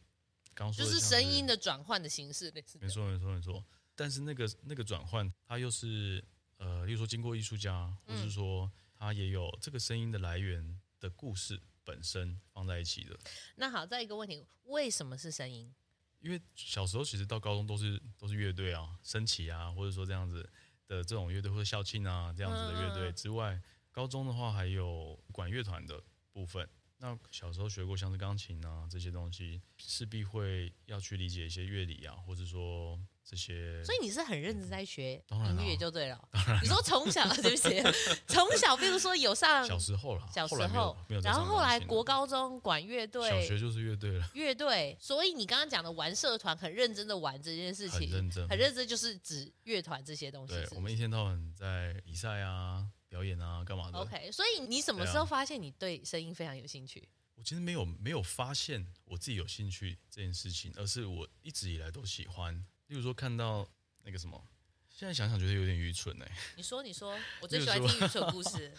[0.53, 3.63] 刚说就是声音的转换的形式，类似，没错没错没错，
[3.95, 6.23] 但是那个那个转换，它又是。
[6.57, 13.19] 呃，例如说经过艺术家，或是说它也有这个声音的来源的故事本身放在一起的。
[13.57, 15.75] 那好，再一个问题，为什么是声音？
[16.19, 20.49] 因为小时候其实到高中都是都是乐队啊，升旗啊，或者说这样子
[20.87, 26.67] 的这种乐队或者校庆啊这样子的乐队之外，高中的话还有管乐团的部分。
[26.97, 32.99] 那小时候学过像是钢琴啊这些东西，势必会要去理解一些乐理啊，或者说。
[33.25, 36.29] 这些，所以你是很认真在学音乐就对了。
[36.31, 37.81] 当然，你说从小 对不起，
[38.27, 44.29] 从小比如说有上 小时候了，小时候，然后后来国高中管乐队，小学就是乐队了。
[44.35, 50.53] 乐队，所以你刚刚讲的玩社团，很认真的玩这件事情，很认真，很认真，就是指乐团这些东西。
[50.53, 53.97] 对，我们一天到晚在比赛啊、表演啊、干嘛的。
[53.97, 57.09] OK，所以你什么时候发现你对声音非常有兴趣？
[57.33, 62.63] 我其实没有没有发现我自己有兴趣这件事情，而是我一直以来都喜欢。
[62.87, 63.67] 例如说看到。
[64.07, 64.39] 那个什么，
[64.87, 66.31] 现在想想觉得有点愚蠢哎。
[66.57, 68.71] 你说，你说， 我最喜欢听愚蠢故事。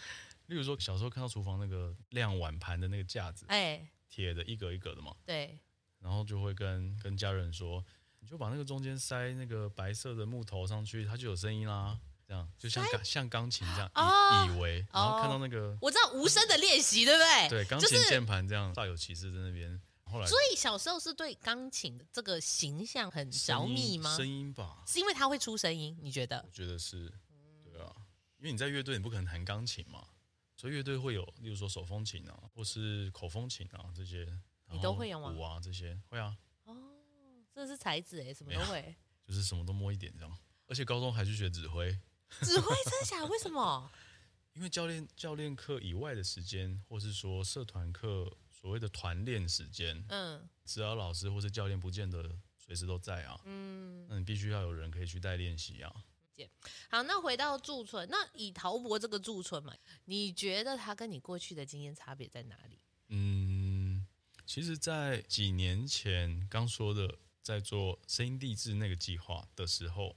[0.45, 5.13] 例如说， 小时候看到厨房那个晾碗盘的那个架子，哎，铁的，一格一格的嘛。
[5.25, 5.59] 对。
[5.99, 7.83] 然后就会跟跟家人说，
[8.21, 11.99] 你就把那个中间塞那个白色的木头上去，它就有声音啦。
[12.25, 13.91] 这样就像钢像钢琴这样，
[14.47, 17.49] 以以为，然后看到那个，我知道无声的练习，对不对？
[17.49, 19.81] 对，钢琴键盘这样煞有其事在那边。
[20.09, 24.15] 所以小时候是对钢琴的这个形象很着迷吗？
[24.15, 26.41] 声音吧，是因为它会出声音，你觉得？
[26.45, 27.11] 我觉得是，
[27.63, 27.93] 对啊，
[28.37, 30.07] 因为你在乐队，你不可能弹钢琴嘛，
[30.55, 34.25] 所以乐队会有，例如说手风琴啊，或是口风琴啊这些，
[34.71, 35.33] 你都会用吗？
[35.33, 36.37] 鼓啊这些会啊。
[36.63, 36.75] 哦，
[37.53, 40.37] 这是才子哎，什么都会，就是什么都摸一点这样。
[40.67, 41.91] 而且高中还去学指挥，
[42.41, 43.25] 指挥真假？
[43.27, 43.91] 为什么？
[44.53, 48.31] 因为教练教练课以外的时间，或是说社团课。
[48.59, 55.93] 所谓的团练时间，嗯，只要老师或是教练不见得随时都在啊，嗯，那你必须要有人可以去带练习啊。
[56.89, 59.73] 好，那回到驻村，那以陶博这个驻村嘛，
[60.05, 62.79] 你觉得他跟你过去的经验差别在哪里？
[63.09, 64.05] 嗯，
[64.45, 70.15] 其实，在几年前刚说的在做声音地质那个计划的时候，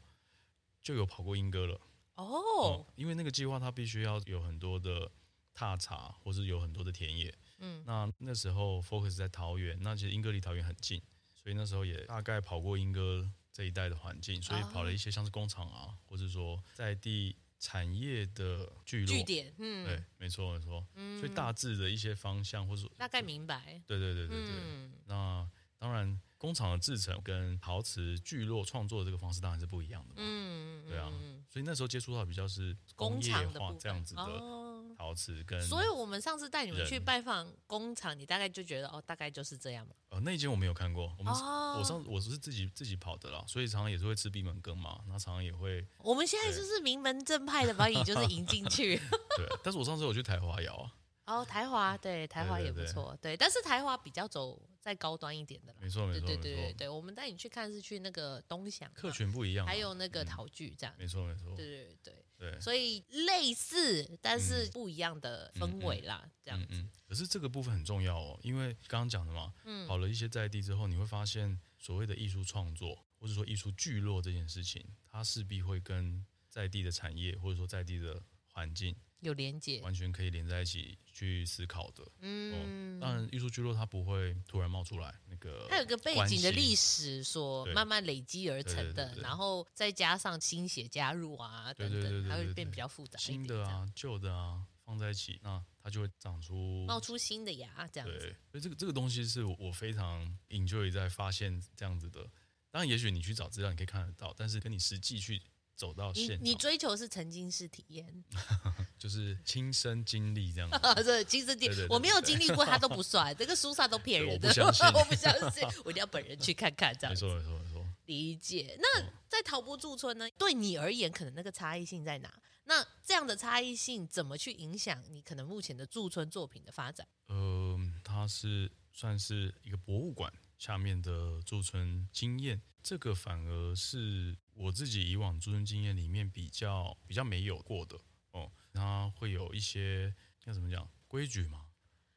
[0.83, 1.81] 就有跑过英歌了。
[2.17, 5.11] 哦、嗯，因为那个计划它必须要有很多的
[5.55, 7.35] 踏查，或是有很多的田野。
[7.61, 11.01] 嗯，那那时候 focus 在桃园，那其实莺歌离桃园很近，
[11.35, 31.11] 所以那时候也大概跑过莺歌这一带的环境，所以跑了一些像是工厂啊，或者说在地产业的聚落，据点，嗯，对，没错没错，嗯，所以大致的一些方向，或者说大概明白，对对对对对，嗯，那当然工厂的制成跟陶瓷聚落创作的这个方式当然是不一样的嘛，嗯，对啊，
[31.51, 34.70] 所以那时候接触到比较是工业化这样子的。
[35.01, 35.59] 陶瓷跟。
[35.63, 39.95] 所以我们上次带你们去拜访工厂，你大概就觉得哦，大概就是这样嘛。
[40.11, 45.87] 呃，那间我没有看过，我们、哦、我上我是自己自己跑的啦，所以常常也是会吃闭门羹嘛，那常常也会。
[45.99, 48.97] 我们现在就是名门正派的把你就是迎进去。
[49.39, 50.93] 对，但是我上次有去台华窑啊。
[51.27, 55.79] 哦，台华对台华也不错，对，但是台华比较走再高端一点的啦。
[55.81, 60.93] 没错没错，对对对对对，我们带你去看是去那个东祥，客群不一样，还有那个陶具这样。
[60.99, 66.89] 没错没错，对对对对，所以类似但是不一样的氛围啦，嗯、这样子。
[67.07, 78.97] 可是这个部分很重要哦，因为刚刚讲的嘛，嗯，跑了一些在地之后，你会发现所谓的艺术创作或者说艺术聚落这件事情，它势必会跟在地的产业或者说在地的环境。
[79.21, 82.07] 有连接，完全可以连在一起去思考的。
[82.21, 93.19] 嗯，当然，艺术聚落它不会突然冒出来，那个它有个背景的历史，所慢慢累积而成的，然后再加上新血加入啊，等等，它会变比较复杂。
[93.19, 98.19] 新的啊，旧的啊，放在一起，那它就会长出冒出新的芽，这样子。
[98.19, 102.23] 对，所以这个这个东西是我非常 enjoy 在发现这样子的。
[102.71, 105.43] 当然，也许你去找资料，你可以看得到，但是跟你实际去。
[105.81, 108.23] 走到现场，你追求是沉浸式体验，
[109.01, 110.79] 就是亲身经历这样子。
[111.03, 113.35] 对，亲身经历，我没有经历过，他都不算。
[113.35, 117.25] 这个书上都骗人的，我不相信， 我不相信，我一定要本人去看看这样子。
[117.25, 117.87] 没错，没错，没错。
[118.05, 118.77] 理解。
[118.79, 120.29] 那在陶博驻村呢？
[120.37, 122.31] 对你而言，可能那个差异性在哪？
[122.65, 127.09] 那这样的差异性怎么去影响你可能目前的驻村作品的发展？
[127.29, 132.61] 嗯、呃，它是算是一个博物馆下面的驻村经验。
[132.83, 137.99] 这个反而是我自己以往驻村经验里面比较比较没有过的
[138.33, 141.65] 哦，它会有一些要怎么讲规矩嘛，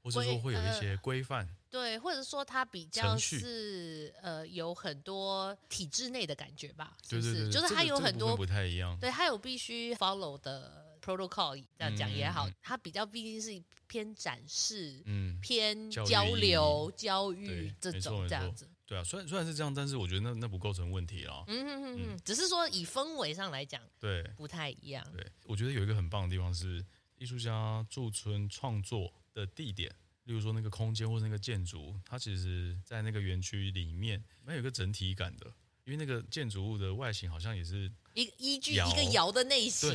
[0.02, 7.34] 或者说会有一些规范，呃，对，或者说它比较是呃有很多体制内的感觉吧，是不是？
[7.34, 18.70] 对对对，就是它有很多，这个这个，不太一样，对，它有必须 follow 的 protocol，这样讲也好，嗯，它比较毕竟是偏展示，嗯，偏交流教育这种这样子。
[18.94, 21.44] 对啊，虽然虽然是这样，但是我觉得那那不构成问题啦。
[21.48, 25.04] 嗯哼哼哼，只是说以氛围上来讲，对，不太一样。
[25.12, 26.86] 对，我觉得有一个很棒的地方是，
[27.18, 29.90] 艺术家驻村创作的地点，
[30.26, 35.48] 例如说那个空间或者那个建筑，它其实在那个园区里面蛮有一个整体感的，
[35.86, 39.90] 因为那个建筑物的外形好像也是一个依据一个窑的内型，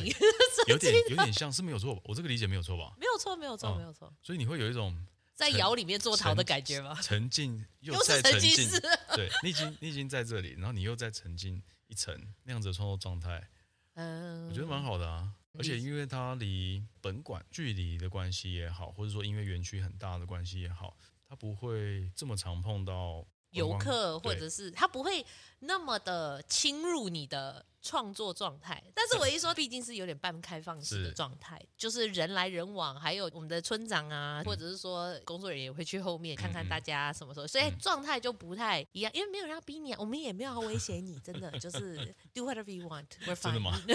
[0.67, 2.93] 有 点有点像是没有错，我这个理解没有错吧？
[2.99, 4.13] 没有错，没有错，没有错。
[4.21, 4.93] 所以你会有一种。
[5.39, 6.93] 在窑里面做陶的感觉吗？
[7.01, 8.69] 沉浸 又在沉浸，
[9.15, 12.13] 对，你已经你已经在这里，然后你又在沉浸一层
[12.43, 13.47] 那样子的创作状态，
[13.93, 15.31] 嗯，我觉得蛮好的啊。
[15.53, 23.25] 而且因为它离本馆距离的关系也好，或者说因为园区很大的关系也好，它不会这么常碰到。
[23.51, 25.25] 游客或者是他不会
[25.59, 43.43] 那么的侵入你的创作状态，但是我一说 毕竟是有点半开放式的状态，就是人来人往，还有我们的村长啊，或者是说工作人员也会去后面看看大家什么时候，所以状态就不太一样，因为没有人要逼你，啊，我们也没有要威胁你，真的就是 do whatever you want，we're fine。
[43.43, 43.81] 真的吗？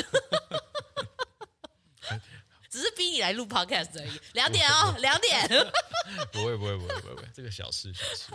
[2.75, 5.49] 只是逼你来录 podcast 而已，两点哦， 两点。
[6.33, 8.27] 不会不会不会不会不会，这个小事小事。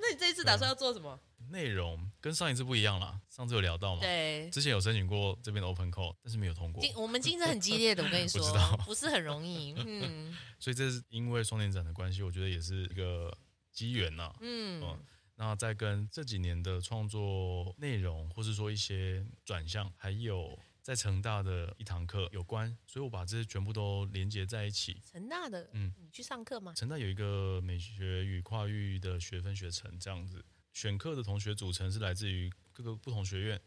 [0.00, 1.16] 那你这一次打算要做什么？
[1.50, 4.00] 内容跟上一次不一样了，上次有聊到吗？
[4.02, 6.82] 对，之前有申请过这边的 open call，但是没有通过。
[6.96, 9.72] 我们竞争很激烈的，我跟你说，不知道，不是很容易。
[9.76, 13.32] 嗯，所以这是因为双年展的关系，我觉得也是一个
[13.70, 14.34] 机缘呐。
[14.40, 14.98] 嗯，嗯，
[15.36, 20.58] 那在跟这几年的创作内容，或是说一些转向，还有。
[20.86, 25.02] 在成大的一堂课有关，所以我把这些全部都连接在一起。
[25.04, 26.72] 成大的，嗯，你去上课吗？
[26.76, 33.60] 成大有一个美学与跨域的学分学程，这样子选课的同学组成是来自于各个不同学院，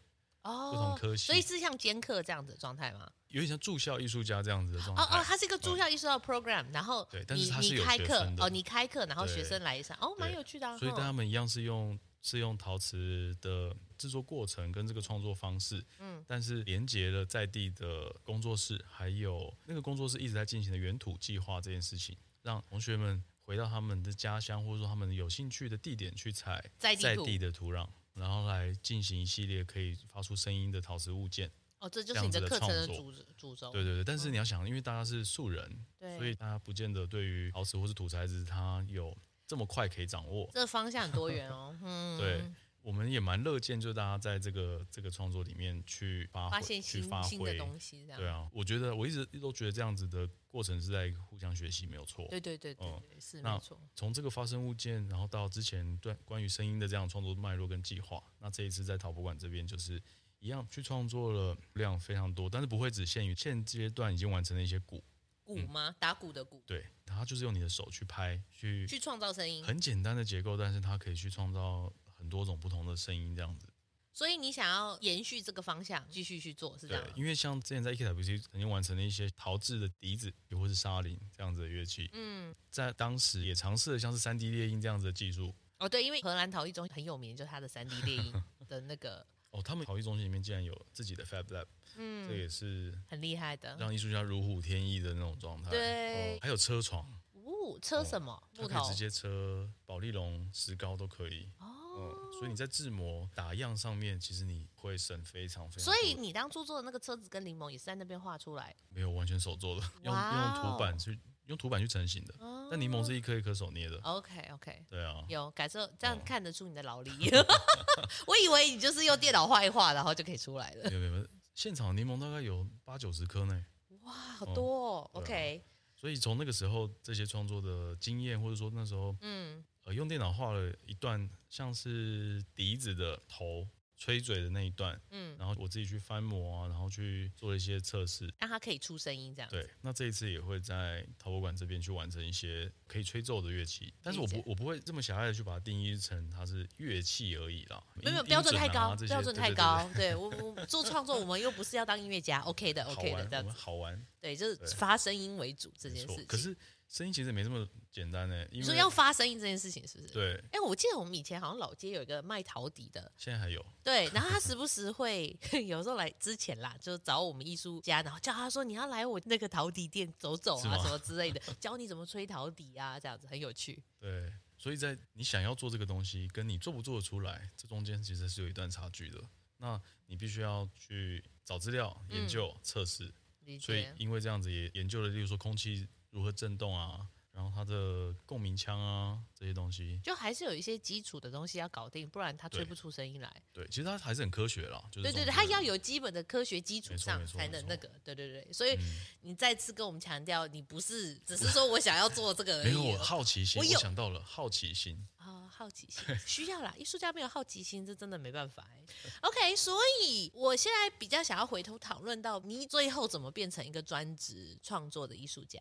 [0.44, 3.06] 哦，不同科系，所以是像兼课这样子的状态吗？
[3.28, 5.02] 有点像住校艺术家这样子的状态。
[5.02, 8.44] 哦哦，它是一个住校艺术家 program，然后对，但是它是有学分的。
[8.46, 10.66] 哦，你开课，然后学生来上，哦，蛮有趣的。
[10.66, 12.00] 啊所以但他们一样是用。
[12.22, 31.52] 是用陶瓷的制作过程跟这个创作方式，嗯，但是连接了在地的工作室，还有那个工作室一直在进行的原土计划这件事情，让同学们回到他们的家乡，或者说他们有兴趣的地点去采在地的土壤，然后来进行一系列可以发出声音的陶瓷物件。
[31.80, 33.70] 哦，这就是你的课程的主主轴。
[33.70, 39.14] 对对对，但是你要想，因为大家是素人，对，所以大家不见得对于陶瓷或是土材质，它有。
[39.46, 41.76] 这么快可以掌握，这个方向很多元哦。
[41.82, 42.48] 嗯，对，
[42.82, 48.06] 我们也蛮乐见，就大家在这个这个创作里面去发现新去发挥的东西。
[48.06, 52.26] 这样对啊，我觉得我一直都觉得这样子的过程是在互相学习，没有错。
[52.28, 53.78] 对对对对，嗯，是没错。
[53.94, 60.02] 从这个发声物件，然后到之前对关于声音的这样创作脉络跟计划，那这一次在陶博馆这边就是
[60.38, 65.04] 一样去创作了量非常多，但是不会只限于现阶段已经完成的一些鼓。
[65.44, 65.94] 鼓吗？
[65.98, 66.62] 打鼓的鼓。
[66.64, 69.64] 对，它就是用你的手去拍，去去创造声音。
[69.64, 73.66] 很简单的结构，但是它可以去创造很多种不同的声音，这样子。
[74.12, 77.04] 所以你想要延续这个方向，继续去做，是这样？
[77.16, 82.10] 因为像之前在 EKWC 曾经完成了一些陶制的笛子，也或是沙铃这样子的乐器。
[82.12, 85.54] 嗯，在当时也尝试了像是三 D 列印这样子的技术。
[85.78, 89.24] 哦，对，因为荷兰陶艺中心很有名，就是它的三 D 猎鹰的那个。
[89.52, 91.66] 哦，他们陶艺中心里面竟然有自己的 Fab Lab，
[91.96, 95.70] 嗯，这也是很厉害的，让艺术家如虎添翼的那种状态。
[95.70, 98.40] 对、哦，还有车床，哦，车什么？
[98.58, 101.48] 木头，可以直接车保丽龙、石膏都可以。
[101.58, 101.79] 哦。
[102.00, 105.84] 嗯，所以你在制模打样上面，其实你会省非常非常。
[105.84, 108.74] 所以你当初做的那个车子跟柠檬也是在那边画出来？
[108.88, 112.34] 没有，完全手做的，用用图板去用图板去成型的。
[112.38, 113.98] 哦、但柠檬是一颗一颗手捏的。
[114.02, 114.84] OK OK。
[114.88, 117.10] 对啊，有感受，这样看得出你的劳力。
[117.36, 117.44] 哦、
[118.26, 120.90] 我以为你就是用电脑画一画，然后就可以出来了。
[120.90, 123.64] 没有没有，现场柠檬大概有八九十颗呢。
[124.02, 125.64] 哇，好多、哦嗯啊、OK。
[125.94, 129.62] 所以从那个时候这些创作的经验，或者说那时候，嗯。
[129.92, 133.68] 用电脑画了一段像是笛子的头。
[134.02, 139.50] 吹嘴的那一段，嗯，然后我自己去翻模啊，然后去做了一些测试，让它可以出声音，这样。
[139.50, 149.86] 对，那这一次也会在陶博馆这边去完成一些可以吹奏的乐器，但是我不我不会这么狭隘的去把它定义成它是乐器而已啦，没有标准太高，标准太高。
[149.94, 154.02] 对我我做创作，我们又不是要当音乐家，OK 的，OK 的，这样子好玩。
[154.18, 156.24] 对，就是发声音为主这件事情。
[156.24, 156.56] 可是。
[156.90, 158.44] 声音其实没这么简单呢。
[158.50, 160.12] 你说要发声音这件事情是不是？
[160.12, 160.34] 对。
[160.46, 163.64] 哎、欸，我记得我们以前好像老街有一个卖陶笛的，现在还有。
[163.84, 165.38] 对，然后他时不时会
[165.68, 173.80] 有时候来之前啦，就找我们艺术家，然后叫他说你要来我那个陶笛店走走啊，吗什么之类的， 教你怎么吹陶笛啊，这样子很有趣。
[173.96, 174.28] 对，
[174.58, 179.20] 所以在你想要做这个东西，跟你做不做得出来，这中间其实是有一段差距的。
[179.58, 183.14] 那你必须要去找资料、研究、测试。
[183.60, 185.86] 所以因为这样子也研究了，例如说空气。
[186.10, 187.06] 如何震动啊？
[187.32, 193.42] 然后它的共鸣腔啊，这些东西，就还是有一些基础的东西要搞定，不然它吹不出声音来。
[193.52, 194.82] 对，对，其实它还是很科学啦。
[194.90, 197.88] 就是、对对对，它要有基本的科学基础上才能那个。
[198.02, 198.76] 对对对，所以
[199.22, 202.72] 你再次跟我们强调，你不是只是说我想要做这个而已。
[202.72, 205.08] 没有，我好奇心，我，我想到了好奇心。
[205.16, 208.84] 啊、哦，好奇心 需要啦，艺术家没有好奇心，这真的没办法哎。
[209.22, 215.60] OK，所以我现在比较想要回头讨论到你最后怎么变成一个专职创作的艺术家。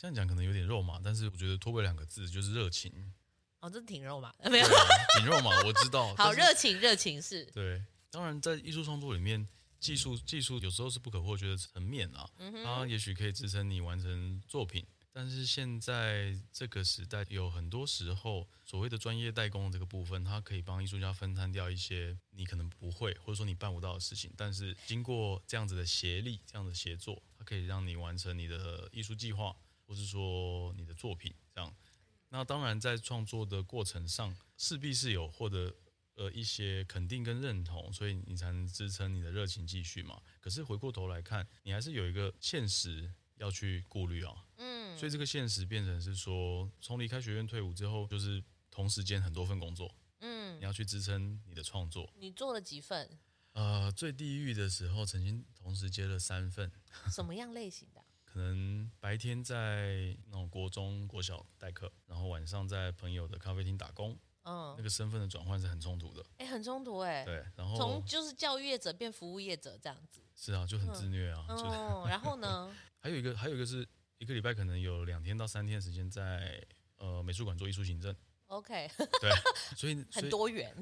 [0.00, 3.12] 这样讲可能有点肉麻，但是我觉得脱轨两个字就是热情。
[3.58, 4.66] 哦，这挺肉麻， 没有，
[5.18, 6.12] 挺肉麻，我知道。
[6.16, 7.44] 好，热情，热情是。
[7.52, 9.46] 对，当然在艺术创作里面，
[9.78, 12.26] 技术技术有时候是不可或缺的层面啊。
[12.64, 14.82] 它也许可以支撑你完成作品，
[15.12, 29.54] 但是现在这个时代，有很多时候所谓的专业代工这个部分，它可以帮艺术家分摊掉一些你可能不会或者说你办不到的事情，但是经过这样子的协力、这样的协作，它可以让你完成你的艺术计划。
[29.90, 31.74] 或是说你的作品这样，
[32.28, 35.74] 那当然在创作的过程上势必是有获得
[36.14, 40.22] 呃一些肯定跟认同，所以你才能支撑你的热情继续嘛。
[40.38, 44.46] 可是回过头来看，你还是有一个现实要去顾虑啊。
[44.58, 49.92] 嗯，所以这个现实变成是说，从离开学院退伍之后，就是同时间很多份工作。
[50.20, 52.08] 嗯，你要去支撑你的创作。
[52.16, 53.18] 你做了几份？
[53.54, 56.70] 呃，最地狱的时候，曾经同时接了三份。
[57.10, 57.99] 什么样类型的？
[58.32, 64.16] 可能白天在那种国中、国小代课，然后晚上在朋友的咖啡厅打工。
[64.44, 66.24] 嗯，那个身份的转换是很冲突的。
[66.38, 67.24] 哎、欸，很冲突哎。
[67.24, 70.20] 对，然后从就是教育业者变服务业者这样子。
[70.34, 71.44] 是啊，就很自虐啊。
[71.48, 72.72] 嗯、就哦，然后呢？
[73.00, 73.86] 还有一个，还有一个是
[74.18, 76.64] 一个礼拜可能有两天到三天的时间在
[76.98, 78.14] 呃美术馆做艺术行政。
[78.46, 78.88] OK。
[79.20, 79.30] 对，
[79.76, 80.74] 所以， 所以很多元。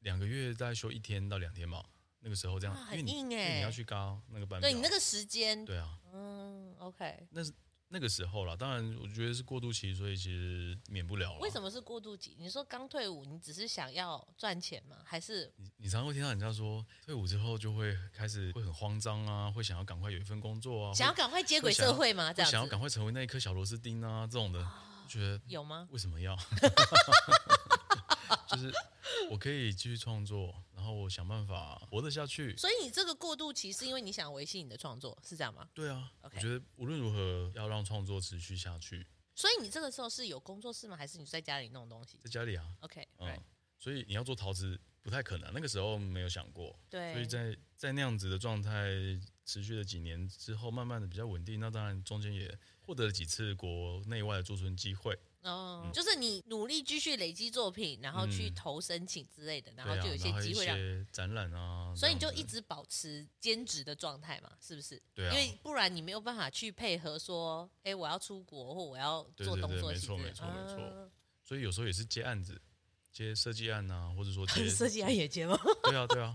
[0.00, 1.84] 两个月大概休一天到两天嘛。
[2.24, 7.52] 那个时候这样，很硬哎，你要去高那个班，对你那个时间，对啊，嗯，OK，那是
[7.88, 8.56] 那个时候了。
[8.56, 11.38] 当然，我觉得是过渡期，所以其实免不了了。
[11.40, 12.34] 为什么是过渡期？
[12.38, 14.96] 你说刚退伍，你只是想要赚钱吗？
[15.04, 22.32] 还是你你常常会听到人家说，退伍之后就会开始会很慌张啊，会想要赶快有一份工作啊，想要赶快接轨社会吗？
[22.32, 24.66] 这样，想要赶快成为那一颗小螺丝钉啊，这种的，
[25.06, 25.86] 觉得有吗？
[25.90, 26.34] 为什么要？
[28.48, 28.72] 就是
[29.30, 30.54] 我可以继续创作。
[30.74, 32.54] 然后我想办法活得下去。
[32.58, 35.66] 所以你这个过渡期是因为你想维系你的创作，是这样吗？
[35.72, 39.06] 对啊.我觉得无论如何要让创作持续下去。
[39.34, 40.94] 所以你这个时候是有工作室吗？
[40.94, 42.18] 还是你在家里弄东西？
[42.22, 42.66] 在家里啊。
[42.80, 43.42] OK，嗯。
[43.78, 46.78] 所以你要做陶瓷不太可能，那个时候没有想过。
[46.90, 47.14] 对。
[47.14, 48.90] 所以在在那样子的状态
[49.46, 51.58] 持续了几年之后，慢慢的比较稳定。
[51.58, 55.18] 那当然中间也获得了几次国内外的驻村机会。
[55.44, 65.00] 哦，嗯、就是你努力继续累积作品，然后去投申请之类的，嗯、然后就有一些机会让些展览啊，所以你就一直保持兼职的状态嘛，是不是？
[65.14, 71.10] 对啊，因为不然你没有办法去配合说，哎，我要出国或我要做动作戏，没错没错没错。
[71.44, 72.58] 所以有时候也是接案子，
[73.12, 75.58] 接设计案啊，或者说接 设计案也接吗？
[75.84, 76.34] 对 啊对啊，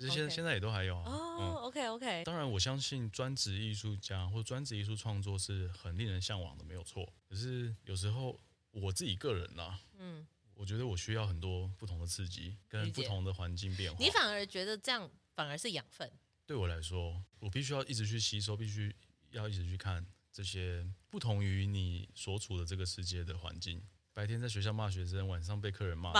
[0.00, 1.04] 这现现在也都还有啊。
[1.06, 2.24] 哦，OK OK。
[2.24, 7.06] 当然，我相信专职艺术家或专职艺术创作是很令人向往的，没有错。
[7.28, 8.40] 可是有时候。
[8.80, 13.96] 我自己个人呐，嗯，我觉得我需要很多不同的刺激跟不同的环境变化。
[13.98, 16.10] 你反而觉得这样反而是养分？
[16.46, 18.94] 对我来说，我必须要一直去吸收，必须
[19.30, 23.82] 要一直去看这些不同于你所处的这个世界的环境。
[24.12, 26.12] 白天在学校骂学生，晚上被客人骂，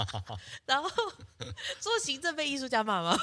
[0.64, 0.88] 然后
[1.80, 3.18] 做行政被艺术家骂吗？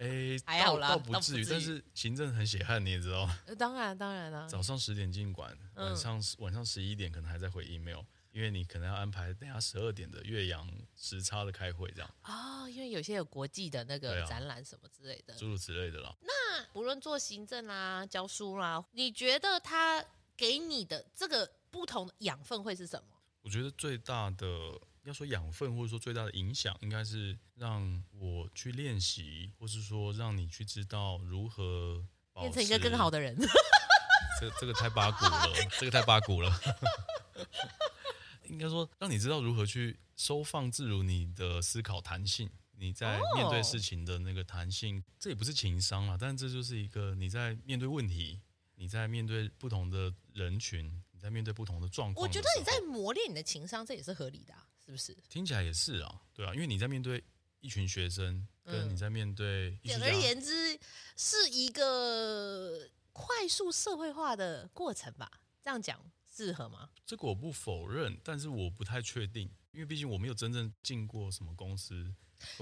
[0.00, 3.28] 哎、欸，还好啦，倒不至于，但是行政很血汗，你也知道。
[3.58, 4.48] 当然，当然了。
[4.48, 8.00] 早上十点进馆，晚上、嗯、晚上十一点可能还在回 email，
[8.32, 12.10] 因为你可能要安排等下十二点的岳阳时差的开会，这样。
[12.24, 16.16] 哦，因为有些有国际的那个展览什么之类的，诸、啊、如此类的啦。
[16.22, 20.02] 那不论做行政啦、教书啦，你觉得他
[20.34, 23.19] 给你的这个不同的养分会是什么？
[23.42, 24.46] 我觉得最大的。
[25.04, 33.34] 要说养分，或者说最大的影响，应该是让我去练习，或是说让你去知道如何变成一个更好的人。
[34.38, 36.52] 这这个太八股了，这个太八股了。
[38.44, 44.96] 应该说，让你知道如何去收放自如你的思考弹性，你在面对事情的那个弹性。
[44.96, 45.04] Oh.
[45.18, 48.42] 这也不是情商啊，但这就是一个你在面对问题，
[48.74, 52.26] 你在面对不同的人群，你在面对不同的状况。
[52.26, 54.66] 我觉得你在磨练你的情商，这也是合理的啊。
[54.82, 55.14] 是不是？
[55.28, 57.22] 听起来也是啊，对啊，因为你在面对
[57.60, 60.80] 一群学生，跟你在面对，简而言之，
[61.16, 65.30] 是一个快速社会化的过程吧？
[65.62, 66.88] 这样讲适合吗？
[67.04, 72.14] 这个我不否认，但是我不太确定，因为毕竟我没有真正进过什么公司。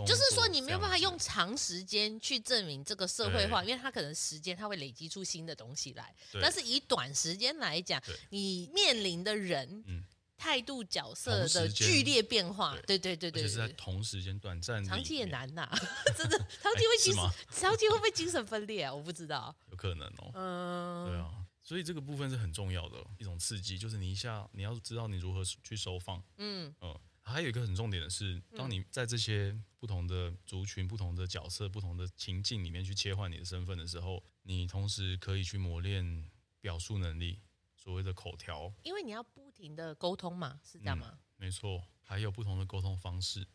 [0.07, 6.15] 就是说，你没有办法用长时间去证明这个社会化，因为它可能时间它会累积出新的东西来。
[6.41, 10.05] 但是以短时间来讲，你面临的人，嗯。
[10.41, 15.69] 态度角色的剧烈变化，对对对对，而且是在同时间短暂，长期也难呐，
[16.17, 18.95] 真的，长期会精神，长期会不会精神分裂啊？
[18.95, 21.29] 我不知道， 有可能哦，嗯，对啊，
[21.61, 26.97] 所以这个部分是很重要的一种刺激，就是你一下你要知道你如何去收放，嗯嗯，
[27.29, 37.41] 还有一个很重点的是，当你在这些不同的族群、不同的角色、不同的情境里面去切换你的身份的时候，你同时可以去磨练表述能力。
[37.81, 41.11] 所谓的口条，因为你要不停的沟通嘛，是这样吗？
[41.13, 43.47] 嗯、没错，还有不同的沟通方式。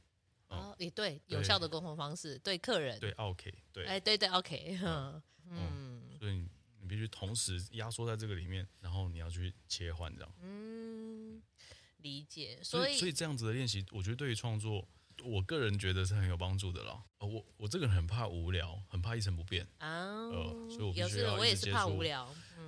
[0.47, 6.47] 哦，也对，有效的沟通方式，对客人，对 OK，对，哎，对对 OK，嗯，嗯，所以，
[6.79, 10.35] 你必须同时压缩在这个里面，然后你要去切换这样。
[10.41, 11.39] 嗯，
[12.03, 12.59] 理解。
[12.61, 14.87] 所以，所以，这样子的练习，我觉得对于创作。
[15.23, 17.01] 我个人觉得是很有帮助的啦。
[17.19, 19.87] 我我这个人很怕无聊，很怕一成不变啊。
[20.29, 22.03] 呃，所以我必须要一直接触，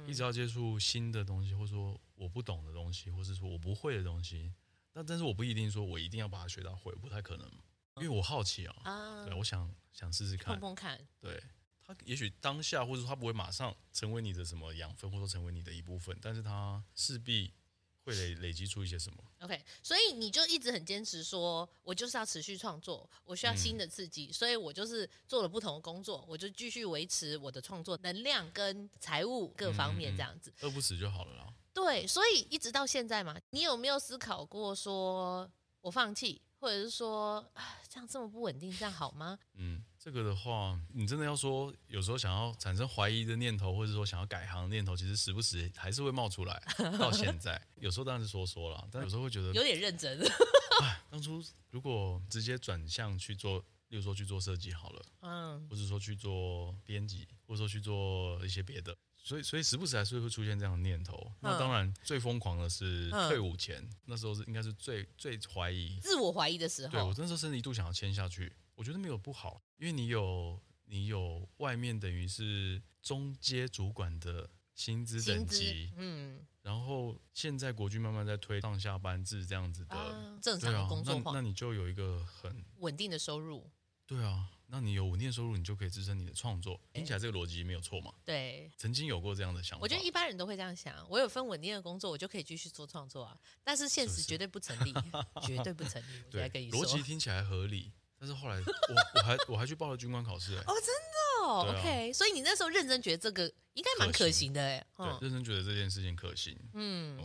[0.07, 4.53] 一直要接触新的东西，或者说我不懂的东西，或是说我不会的东西。
[4.93, 7.51] 那但是我不一定说我一定要把它学到会，不太可能，
[7.95, 8.75] 因为我好奇啊。
[8.83, 11.05] 啊，对，我想想试试看，碰碰看。
[11.19, 11.43] 对，
[11.83, 17.51] 他也许当下，或者说他不会马上成为你的什么养分，或者说成为你的一部分，但是他势必。
[18.05, 31.53] 会累累积出一些什么？OK，所以你就一直很坚持说，我就是要持续创作，我需要新的刺激，嗯、所以我就是做了不同的工作，我就继续维持我的创作能量跟财务各方面这样子，饿、嗯嗯、不死就好了啦。
[31.73, 35.49] 对，所以一直到现在嘛，你有没有思考过说
[35.81, 39.39] 我放弃，或者是说啊，这样这么不稳定，这样好吗？
[39.55, 39.83] 嗯。
[40.05, 46.61] 这个的话，你真的要说，有时候想要产生怀疑的念头，或者说想要改行的念头，其实时不时还是会冒出来。
[46.99, 50.21] 到现在，有时候当然是说说了，但有时候会觉得有点认真。
[50.79, 61.31] 哎，当初如果直接转向去做，例如说去做设计好了，嗯，或者说去做编辑，或者说去做一些别的，所以所以时不时还是会出现这样的念头。
[61.39, 66.91] 那当然，最疯狂的是退伍前，那时候是应该是最最怀疑、自我怀疑的时候。
[66.91, 68.53] 对，我那时候甚至一度想要签下去。
[68.76, 83.69] 我觉得没有不好，因为你有你有外面等于是中阶主管的薪资等级，嗯，然后现在国军慢慢在推上下班制这样子的、啊、正常的工作那，那你就有一个很稳定的收入。
[84.07, 86.80] 对啊，那你有稳定的收入，你就可以支撑你的创作。
[86.93, 88.13] 听起来这个逻辑没有错嘛？
[88.23, 89.82] 对，曾经有过这样的想法。
[89.82, 93.36] 我觉得一般人都会这样想，我有份稳定的工作，我就可以继续做创作啊。
[93.63, 94.93] 但是现实绝对不成立，
[95.41, 96.23] 是是绝对不成立。
[96.34, 97.93] 我来跟你说，逻辑听起来合理。
[98.26, 100.55] 但是后来我，我我还我还去报了军官考试！
[100.55, 102.11] 哦，真的哦、啊、，OK。
[102.11, 103.45] 所以你那时候认真觉得这个
[103.76, 106.57] 应该蛮可行的哎、欸，对，认真觉得这件事情可行。
[106.73, 107.19] 嗯，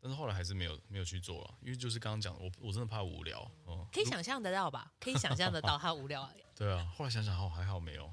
[0.00, 3.86] 但是后来还是没有没有去做了，因为就是刚刚讲的，我我真的怕无聊哦。
[3.92, 4.90] 可以想象得到吧？
[4.98, 6.26] 可以想象得到 他无聊。
[6.56, 8.10] 对啊，后来想想好还好没有。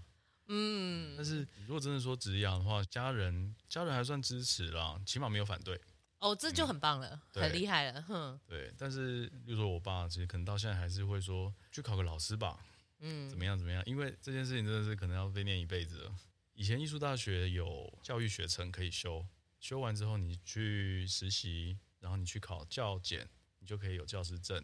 [0.49, 5.79] 嗯，但是如果真的说职养的话，家人家人还算支持啦，起码没有反对。
[6.19, 8.39] 哦，这就很棒了，嗯、很厉害了，哼。
[8.47, 12.59] 对，但是比如说我爸，其实可能到现在还是会说去考个老师吧，
[12.99, 13.83] 嗯，怎么样怎么样？
[13.85, 16.15] 因为这件事情真的是可能要被念一辈子了。
[16.53, 19.25] 以前艺术大学有教育学程可以修。
[19.59, 23.27] 修完之后，你去实习，然后你去考教检，
[23.59, 24.63] 你就可以有教师证，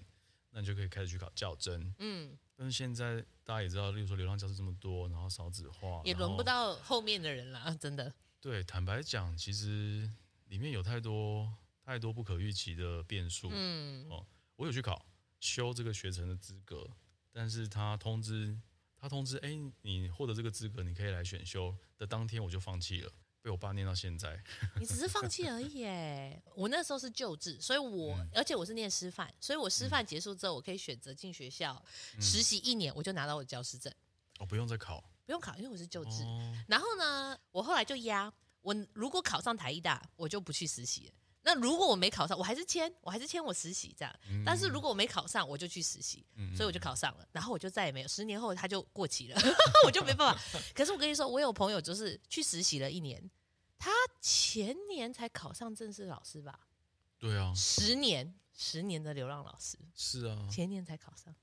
[0.51, 1.93] 那你就可以开始去考教甄。
[1.97, 8.13] 嗯，但是现在大家也知道，例如说流浪教师这么多，然后少子化，也轮不到后面的人啦，真的。
[8.39, 10.09] 对，坦白讲，其实
[10.53, 11.51] 里面有太多
[11.83, 13.49] 太多不可预期的变数。
[13.51, 14.23] 嗯，哦，
[14.55, 15.03] 我有去考
[15.39, 16.87] 修这个学程的资格，
[17.31, 18.55] 但是他通知
[18.95, 19.49] 他通知，哎，
[19.81, 23.11] 你获得这个资格，你可以来选修的当天，我就放弃了。
[23.41, 24.39] 被我爸念到现在，
[24.79, 26.39] 你只是放弃而已哎！
[26.55, 31.83] 我那时候是旧制，所以我、嗯、而且我是念师范，所以我师范结束之后，我可以选择进学校、
[32.15, 33.91] 嗯、实习一年，我就拿到我的教师证。
[34.37, 36.23] 哦，不用再考，不用考，因为我是旧制。
[36.23, 38.31] 哦、然后呢，我后来就压
[38.63, 41.13] 我，如果考上台艺大，我就不去实习了。
[41.45, 44.19] 那如果我没考上，我还是签，我还是签我实习这样。
[44.29, 47.27] 嗯、但是如果我没考上，我就去实习，嗯、所以我就考上了。
[47.33, 49.41] 然后我就再也没有，十年后他就过期了，
[49.85, 50.59] 我就没办法。
[50.73, 53.29] 可是我跟你说，我有朋友就是去实习了一年。
[53.77, 53.91] 他
[54.21, 56.57] 前年才考上正式老师吧？
[57.19, 61.35] 对啊，十年，十年的流浪老师是啊，前年才考上。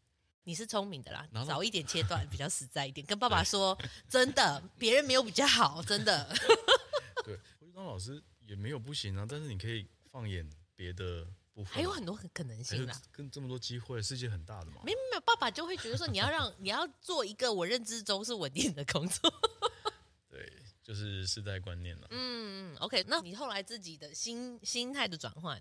[0.44, 3.06] 你是聪明的啦，早一点切断比较实在一点。
[3.06, 3.76] 跟爸爸说，
[4.08, 6.34] 真的，别人没有比较好，真的。
[7.24, 12.92] 对，回去当老师也没有不行啊，但是你可以放眼别的部分，还有很多可能性的。
[13.12, 14.82] 跟这么多机会，世界很大的嘛。
[14.84, 19.32] 没有没有，爸爸就会觉得说，你要让 你要做一个我认知中是稳定的工作。
[20.28, 20.52] 对
[20.82, 22.06] 就是世代观念了。
[22.10, 25.60] 嗯，OK，那你后来自己的心心态的转换，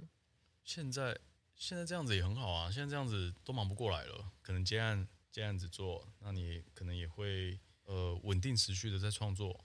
[0.64, 1.20] 现在
[1.56, 2.72] 现在这样子也很好啊。
[2.72, 9.60] 现在这样子都忙不过来了，可能接案接案子做，那你可能也会呃稳定持续的在创作，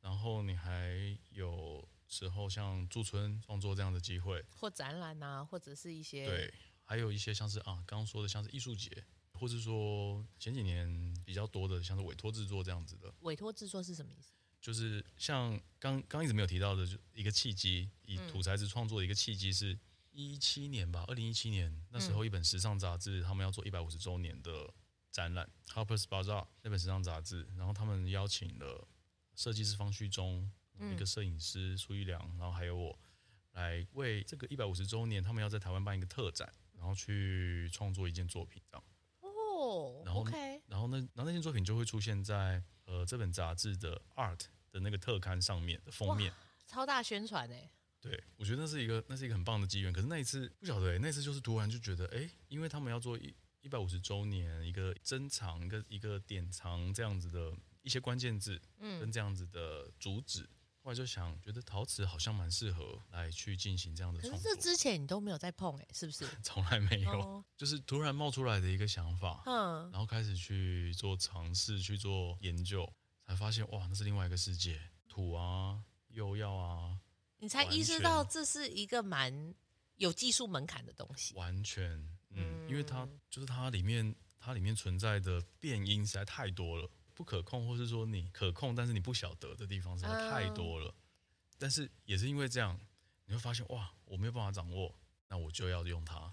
[0.00, 13.12] 然后你还有时候像驻村创作这样的机会，或展览啊，或者是一些对，还有一些像是啊刚刚说的像是艺术节，或是说前几年比较多的像是委托制作这样子的。
[13.20, 14.32] 委托制作是什么意思？
[14.60, 19.78] 就是像刚刚一直没有提到的，就一个契机，以土材子创作的一个契机是
[20.12, 24.70] 一七年吧，二零一七年那时候一本时尚杂志他们要做一百五十周年的
[25.10, 28.86] 展览，Harper's Bazaar 那本时尚杂志，然后他们邀请了
[29.40, 30.50] 设计师方旭中，
[30.92, 32.98] 一个摄影师苏玉良，然后还有我
[33.52, 38.84] 来为这个一百五十周年，他们要在台湾办一个特展，然后去创作一件作品这样。
[39.22, 42.62] 哦，然后 OK，然后那然后那件作品就会出现在。
[42.86, 46.32] 呃，这本杂志的 art 的那个特刊上面的封面，
[46.66, 47.70] 超大宣传哎！
[48.00, 49.92] 对，我觉得那是一个那是一个很棒的机缘。
[49.92, 60.48] 可是那一次不晓得，那次就是突然就觉得，哎，因为他们要做一一百五十周年一个珍藏一个一个典藏这样子的一些关键字，嗯，跟这样子的主旨，
[60.82, 64.38] 后来就想觉得陶瓷好像蛮适合来去进行这样的创作。
[64.38, 66.26] 可是这之前你都没有在碰哎，是不是？
[66.42, 72.90] 从来没有，哦、 就是突然冒出来的一个想法，嗯，然后开始去做尝试，去做研究，
[73.26, 76.98] 才发现哇，那是另外一个世界，土啊，釉药啊，
[77.38, 79.54] 你才意识到这是一个蛮
[79.96, 81.34] 有技术门槛的东西。
[81.34, 81.90] 完全，
[82.30, 86.90] 嗯，嗯因为它就是它里面它里面存在的变因实在太多了。
[87.14, 90.94] 不可控，或是说你可控，但是你不晓得的地方实在太多了。
[91.58, 92.78] 但是也是因为这样，
[93.26, 94.94] 你会发现哇，我没有办法掌握，
[95.28, 96.30] 那我就要用它。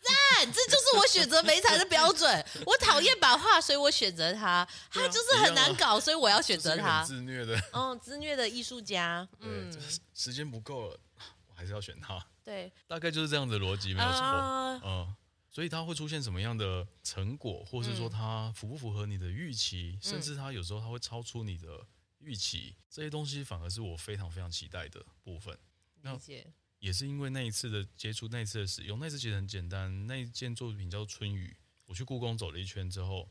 [0.00, 2.46] 赞，这就是我选择美材的标准。
[2.64, 4.66] 我讨厌版画，所以我选择它。
[4.90, 7.02] 它就是很难搞，所以我要选择它。
[7.02, 9.28] 自虐的，嗯，自虐的艺术家。
[9.40, 9.70] 嗯，
[10.14, 11.00] 时间不够了，
[11.48, 12.24] 我还是要选它。
[12.44, 14.20] 对，大概就是这样的逻辑，没有错。
[14.84, 15.14] 嗯。
[15.58, 21.84] 所以它会出现什么样的成果，或是说它符不符合你的预期，嗯、甚至它有时候它会超出你的
[22.20, 25.58] 预期，这些东西反而是我非常非常期待的部分。
[26.02, 26.16] 那
[26.78, 30.06] 也是因为那一次的接触，那一次的使用，那次其实很简单。
[30.06, 31.56] 那一件作品叫做《春雨》，
[31.86, 33.28] 我去故宫走了一圈之后，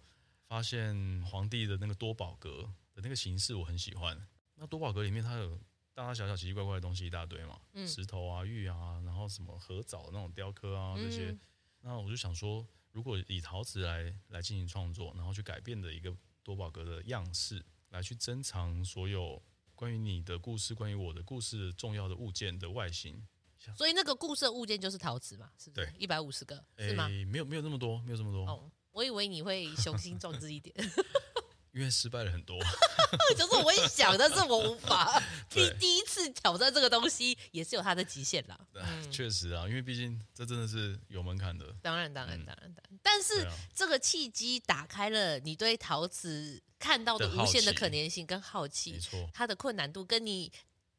[0.50, 4.28] 发现皇帝的那个多宝格的那个形式我很喜欢。
[4.56, 5.58] 那多宝格里面它有
[5.94, 11.32] 大大小小奇奇怪怪的东西一大堆嘛，嗯、石头啊、玉啊，然后什么合藻那种雕刻啊这些。
[11.32, 11.40] 嗯
[11.88, 16.14] 那我就想说，如果以陶瓷来来进行创作，然后去改变的一个
[16.44, 19.42] 多宝格的样式，来去珍藏所有
[19.74, 23.26] 关于你的故事、关于我的故事重要的物件的外形。
[23.74, 25.50] 所以那个故事的物件就是陶瓷嘛？
[25.58, 25.86] 是不是？
[25.86, 27.08] 对，一百五十个是吗？
[27.08, 28.46] 没有没有这么多，没有这么多。
[28.46, 30.76] 哦，我以为你会雄心壮志一点。
[31.74, 32.58] 因为失败了很多，
[33.38, 35.22] 就是我也想，但是我无法。
[35.50, 38.60] 第第一次挑战这个东西，也是有它的极限啦。
[38.74, 41.74] 嗯，确实啊，因为毕竟这真的是有门槛的。
[41.82, 43.00] 当然，当然，当然，当然。
[43.02, 48.92] 但是、啊、这个契机打开了你对陶瓷看到的无限的可能性跟好奇。
[48.92, 50.52] 没错，它的困难度跟你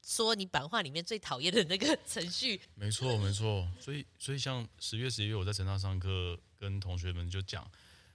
[0.03, 2.61] 说你版画里面最讨厌的那个程序。
[2.75, 3.69] 没错，没错。
[3.79, 7.71] 所以，所以像十月、十一月我在成大上课，跟同学们就讲，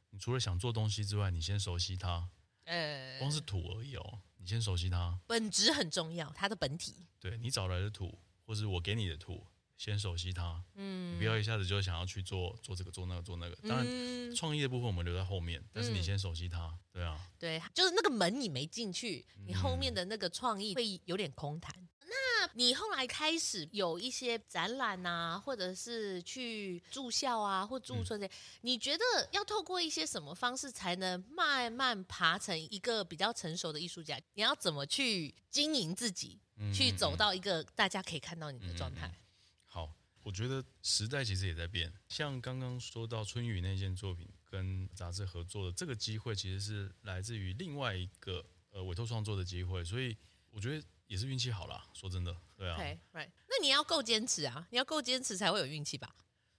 [0.10, 2.28] 你除了想做东西之外，你先熟悉它。
[2.66, 7.08] 呃，光是土而已哦，你先熟悉它，本质很重要，它的本体。
[7.18, 10.62] 对，你找来的土，或是我给你的土，先熟悉它。
[10.76, 13.56] 嗯，你不要一下子就想要去做做这个做那个做那个。
[13.66, 16.78] 当然，创意的部分我们留在后面，但是你先熟悉它。
[16.92, 21.74] 对啊，对，就是那个门你没进去，你后面的那个创意会有点空谈。
[22.14, 34.20] 那你后来开始有一些展览啊，或者是去住校啊，或驻村这些，嗯、你觉得要透过一些什么方式才能慢慢爬成一个比较成熟的艺术家？
[34.36, 39.08] 你要怎么去经营自己，嗯、去走到一个大家可以看到你的状态？
[39.08, 39.18] 嗯、
[39.66, 41.92] 好，我觉得时代其实也在变。
[42.10, 50.16] 像刚刚说到春雨那件作品跟杂志合作的这个机会，其实是来自于另外一个呃委托创作的机会，所以
[50.52, 50.86] 我觉得。
[51.14, 52.76] 也是运气好啦，说真的，对啊。
[53.14, 53.30] Right.
[53.48, 56.16] 那你要够坚持啊，你要够坚持才会有运气吧。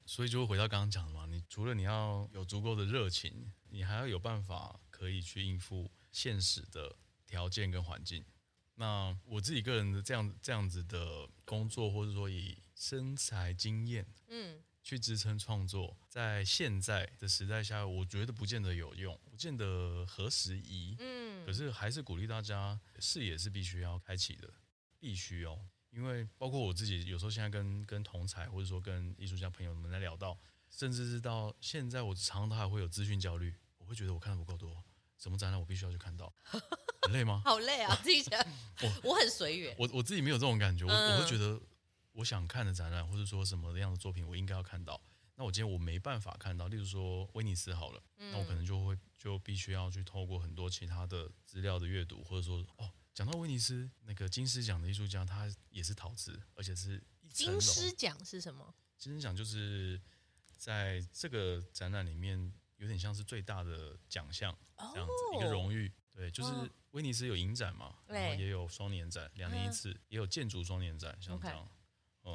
[0.07, 6.95] 所以就会回到刚刚讲的嘛，你除了你要有足够的热情，你还要有办法可以去应付现实的
[7.27, 8.25] 条件跟环境。
[8.77, 14.63] 那我自己个人的这样这样子的工作，或者说以身材经验，嗯。
[14.85, 20.95] 去支撑创作，在现在的时代下，我觉得不见得有用，不见得合时宜。
[20.99, 24.47] 嗯，可是还是鼓励大家，视野是必须要开启的，
[25.01, 25.59] 必须哦。
[25.91, 34.85] 因为包括我自己，有时候现在跟跟同才或者说跟艺术家朋友们来聊到，甚至是到现在，我常常都还会有资讯焦虑，我会觉得我看的不够多，
[35.17, 36.31] 什么展览我必须要去看到，
[37.01, 37.41] 很累吗？
[37.43, 38.39] 好累啊，自己讲，
[38.83, 41.59] 我我很随缘，我我自己没有这种感觉，我我会觉得。
[42.15, 45.01] 我想看的展览，或者说什么样的作品，我应该要看到。
[45.37, 58.73] 那我今天我没办法看到，例如说威尼斯好了，嗯、那我可能就会就必须要去透过很多其他的资料的阅读，或者说哦，讲到威尼斯那个金狮奖的艺术家，他也是陶瓷，而且是一金狮奖是什么？
[58.97, 60.01] 金狮奖就是
[60.57, 65.93] 在这个展览里面有点像是最大的奖项这样子、哦、一个荣誉。
[66.13, 71.59] 对，就是威尼斯有影展嘛，哦、然后也有双年展，两年一次，嗯、也有建筑双年展，像这样。
[71.59, 71.84] Okay.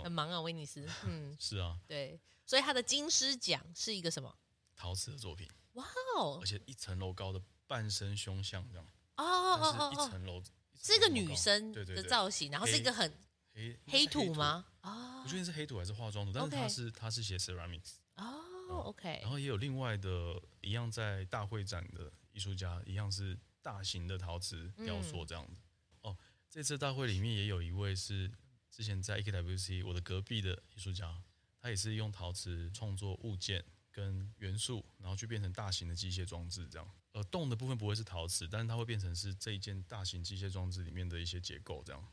[0.03, 0.87] 很忙啊，威尼斯。
[1.05, 4.33] 嗯，是啊，对，所以他的金狮奖是一个什么？
[4.75, 5.49] 陶瓷的作品。
[5.73, 5.85] 哇
[6.17, 6.39] 哦！
[6.41, 8.85] 而且一层楼高的半身胸像这样。
[9.17, 10.41] 哦哦哦哦，一层楼
[10.81, 13.13] 是一个女生的造型，然后是一个很
[13.53, 14.65] 黑黑土吗？
[14.81, 17.95] 哦，我确定是黑土还是化妆土，但是他是他是写 ceramics。
[18.15, 18.41] 哦
[18.85, 19.19] ，OK。
[19.21, 25.61] 然后也有另外的一样在大会展的艺术家，一样是大型的陶瓷雕塑这样子。
[26.01, 26.17] 哦，
[26.49, 28.31] 这次大会里面也有一位是。
[28.71, 31.21] 之前在 AKWC，我的隔壁的艺术家，
[31.59, 36.89] 他也是用陶瓷创作物件跟元素，然后去变成大型的机械装置，这样。
[37.11, 42.07] 呃，动的部分不会是陶瓷，但是它会变成是这一件大型机械装置里面的一些结构，这样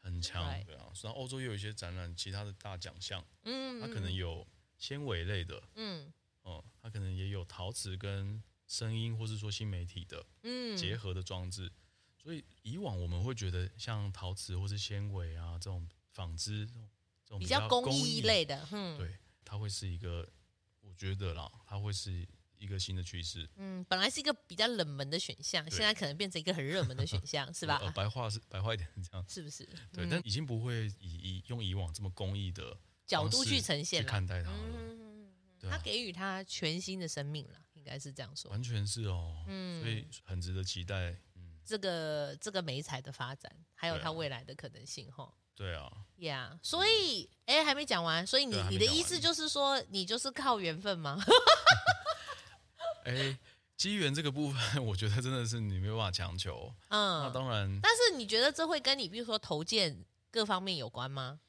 [0.00, 0.90] 很强，对啊。
[0.94, 6.12] 虽然后欧洲也有一些展览，其他的大奖项，嗯，它可能有纤维类的，嗯，
[6.42, 11.72] 哦，它可能也有陶瓷跟声音，或是说新媒体的，嗯，结合的装置。
[12.28, 16.66] 所以以往我们会觉得像陶瓷或是纤维啊这种纺织
[17.24, 19.16] 这种比较工艺类的，嗯，对，
[19.46, 20.28] 它会是一个，
[20.82, 23.48] 我觉得啦，它会是一个新的趋势。
[23.56, 27.80] 嗯，本来是一个比较冷门的选项，对现在可能变成一个很热门的选项， 是吧？
[27.82, 29.64] 呃，白话是白话一点这样，是不是？
[29.90, 31.08] 对，嗯，但已经不会以
[31.38, 34.58] 以用以往这么工艺的角度去呈现去看待它了。
[34.60, 38.50] 嗯，它给予它全新的生命了，应该是这样说。
[38.50, 41.16] 完全是哦，嗯，所以很值得期待。
[41.68, 45.30] 这个这个美材的发展，还有它未来的可能性，哈。
[45.54, 45.92] 对啊。
[46.18, 51.20] 呀，yeah, 所以，哎，还没讲完，所以你你的意思就是说，你就是靠缘分吗？
[53.04, 53.38] 哎，
[53.76, 56.74] 机缘这个部分， 我觉得真的是你没有办法强求。
[56.88, 57.78] 嗯，那当然。
[57.82, 61.40] 但是你觉得这会跟你，比如说投件各方面有关吗？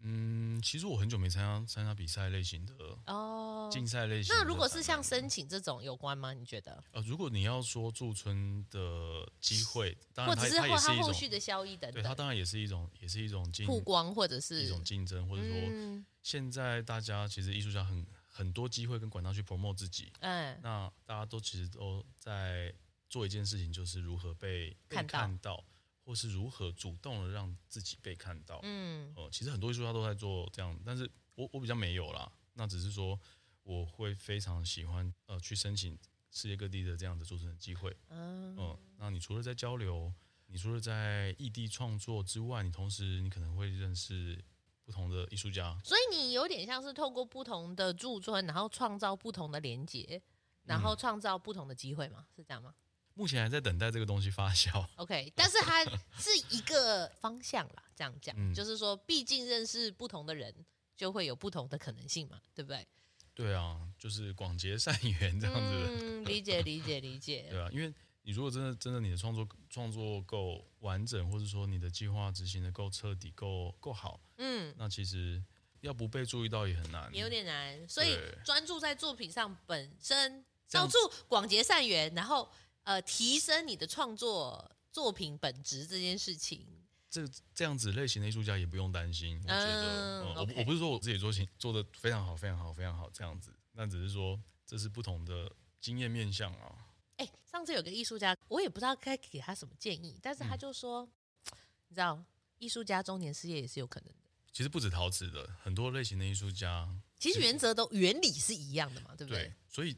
[0.00, 2.74] 嗯，其实我很久没参加参加比赛类型的
[3.06, 4.34] 哦，竞赛类型。
[4.34, 6.34] 那如果是像申请这种有关吗？
[6.34, 6.84] 你觉得？
[6.92, 22.74] 呃，如果你要说驻村的机会，当然它或者是它也是一种后续的效益等等，对，它当然也是一种，也是一种竞曝光，或者是一种竞争，或者说、嗯、现在大家其实艺术家很很多机会跟管道去 promote 自己，嗯，那大家都其实都在
[23.08, 25.18] 做一件事情，就是如何被看到。
[25.18, 25.64] 看到
[26.04, 33.18] 或是如何主动的让自己被看到，嗯，呃，其实很多艺术家都在做这样，但是我我比较没有啦，那只是说
[33.62, 35.98] 我会非常喜欢呃去申请
[36.30, 37.96] 世界各地的这样的驻村的机会。
[38.10, 40.12] 嗯，嗯，那你除了在交流，
[40.46, 44.38] 你除了在异地创作之外，你同时你可能会认识
[44.84, 45.80] 不同的艺术家。
[45.82, 50.20] 所以你有点像是透过不同的驻村，然后创造不同的连接，
[50.64, 52.26] 然后创造不同的机会吗？
[52.36, 52.74] 是这样吗？
[53.14, 54.84] 目前还在等待这个东西发酵。
[54.96, 55.84] OK，但是它
[56.18, 60.52] 是一个方向啦，这样讲，嗯、就是说，毕竟认识不同的人，
[60.96, 62.86] 就会有不同的可能性嘛，对不对？
[63.32, 65.96] 对啊，就是广结善缘这样子。
[66.00, 67.46] 嗯，理解理解理解。
[67.52, 75.40] 对啊，因为你如果真的真的你的创作创作够完整，或者说你的计划执行的够彻底、够够好，嗯，那其实
[75.82, 77.88] 要不被注意到也很难，也有点难。
[77.88, 80.96] 所以专注在作品上本身，到处
[81.28, 82.50] 广结善缘，然后。
[82.84, 86.66] 呃，提升你的创作作品本质这件事情，
[87.10, 89.38] 这这样子类型的艺术家也不用担心。
[89.42, 96.76] 我觉得，嗯，我我不是说我自己做情做的非常好，非常好，非常好这样子，那只是说这是不同的经验面向啊。
[97.16, 101.08] 哎，上次有个艺术家，我也不知道该给他什么建议，但是他就说，
[101.52, 101.58] 嗯，
[101.88, 102.22] 你知道，
[102.58, 104.28] 艺术家中年失业也是有可能的。
[104.52, 109.44] 其实不止陶瓷的，很多类型的艺术家，其实原则都原理是一样的嘛，对不对？
[109.44, 109.96] 对，所以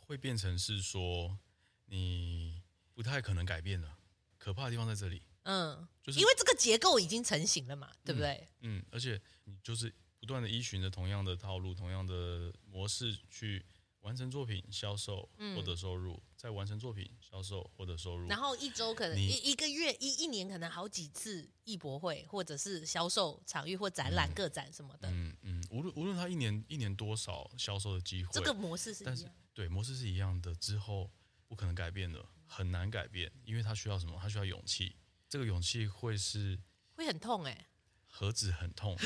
[0.00, 1.38] 会变成是说。
[1.86, 2.62] 你
[2.94, 3.88] 不太可能改变的，
[4.38, 5.22] 可怕的地方在这里。
[5.42, 8.48] 嗯，就是因为这个结构已经成型了嘛，对不对？
[8.62, 13.64] 嗯，嗯，而且你就是不断的依循着同样的套路、同样的模式去
[14.00, 18.26] 完成作品、销售、获得收入，嗯、再完成作品、销售、获得收入。
[18.26, 25.08] 然后一周可能一一个月、一一年可能好几次艺博会，或者是销售场域或展览、个、嗯、展什么的。
[25.12, 31.08] 嗯嗯，无论无论他一年一年多少销售的机会，这个模式是一样，但是对模式是一样的之后。
[31.46, 34.18] 不可能改变的，很难改变，因为他需要什么？
[34.20, 34.96] 他需要勇气。
[35.28, 36.58] 这个勇气会是
[36.94, 37.66] 会很痛哎、欸，
[38.06, 38.96] 何止很痛，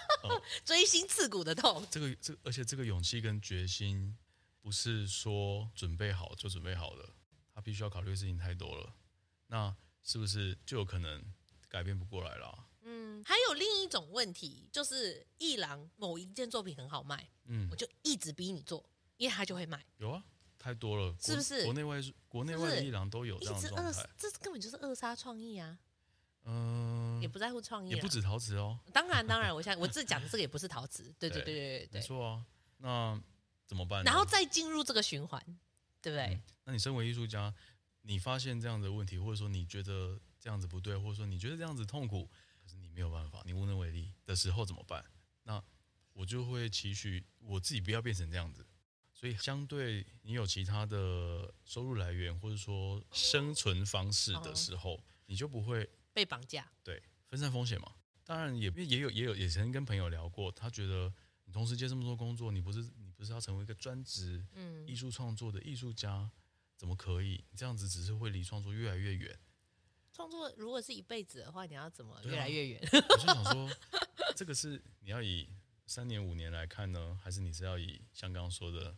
[0.64, 1.86] 锥心刺骨的痛。
[1.90, 4.16] 这个这个，而且这个勇气跟决心，
[4.60, 7.14] 不是说准备好就准备好了，
[7.54, 8.94] 他必须要考虑的事情太多了。
[9.48, 11.22] 那是不是就有可能
[11.68, 12.66] 改变不过来了？
[12.82, 19.84] 嗯，还有另一种问题，就是一郎某一件作品很好卖，嗯，我就一直逼你做，因为他就会卖。
[19.98, 20.24] 有啊。
[20.58, 21.64] 太多了，是不是？
[21.64, 25.78] 国内外国内外的艺廊都有这样的状态，这根本就是扼杀创意啊！
[26.44, 28.78] 嗯，也不在乎创意，也不止陶瓷哦。
[28.92, 32.46] 当然，当然，我现在我自己讲的这个也不是陶瓷， 对对对对对，没错啊。
[32.78, 33.20] 那
[33.66, 34.02] 怎么办？
[34.04, 35.40] 然后再进入这个循环，
[36.00, 36.34] 对不对？
[36.34, 37.54] 嗯，那你身为艺术家，
[38.02, 42.28] 你发现这样的问题，或者说你觉得这样子不对，或者说你觉得这样子痛苦，
[42.62, 45.04] 可是你没有办法，你无能为力的时候怎么办？
[45.42, 45.62] 那
[46.14, 48.66] 我就会期许我自己不要变成这样子。
[49.18, 56.70] 所以，相对你有其他的收入来源，或者说生存方式的时候，哦、你就不会被绑架。
[56.84, 57.96] 对，分散风险嘛。
[58.22, 61.12] 当然也，也也有也有也曾经跟朋友聊过，他觉得
[61.46, 66.30] 你同时接这么多工作，你不是你不是要成为一个专职嗯艺术创作的艺术家，嗯、
[66.76, 67.44] 怎么可以？
[67.50, 69.36] 你这样子只是会离创作越来越远。
[70.12, 72.80] 创作如果是一辈子的话，你要怎么越来越远？
[72.80, 73.68] 啊、我就想说，
[74.36, 75.48] 这个是你要以
[75.86, 78.96] 三年五年来看呢，还是你是要以像刚刚说的？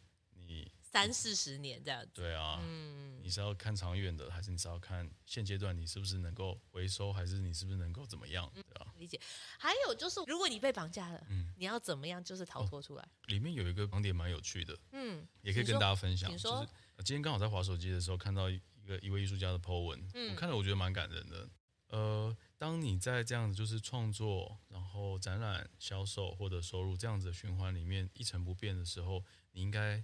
[0.51, 8.51] 你三四十年这样子，对啊，嗯，你是要看长远的，还是你是要看现阶段你是不是能够回收，还是你是不是能够怎么样？
[8.53, 9.21] 对啊，理解。
[9.57, 13.03] 还有就是，如果你被绑架了，嗯，你要怎么样就是逃脱出来？
[13.05, 16.29] 哦，里面有一个盲点蛮有趣的，嗯，也可以跟大家分享。
[16.37, 16.69] 就是
[17.05, 21.49] 今天刚好在划手机的时候看到一个一位艺术家的 po 文，嗯，我看了我觉得蛮感人的。
[21.91, 30.03] 呃，当你在这样子就是创作，然后展览、销售或者收入这样子的循环里面一成不变的时候，你应该。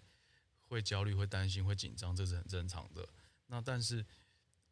[0.68, 3.08] 会焦虑、会担心、会紧张，这是很正常的。
[3.46, 4.04] 那但是，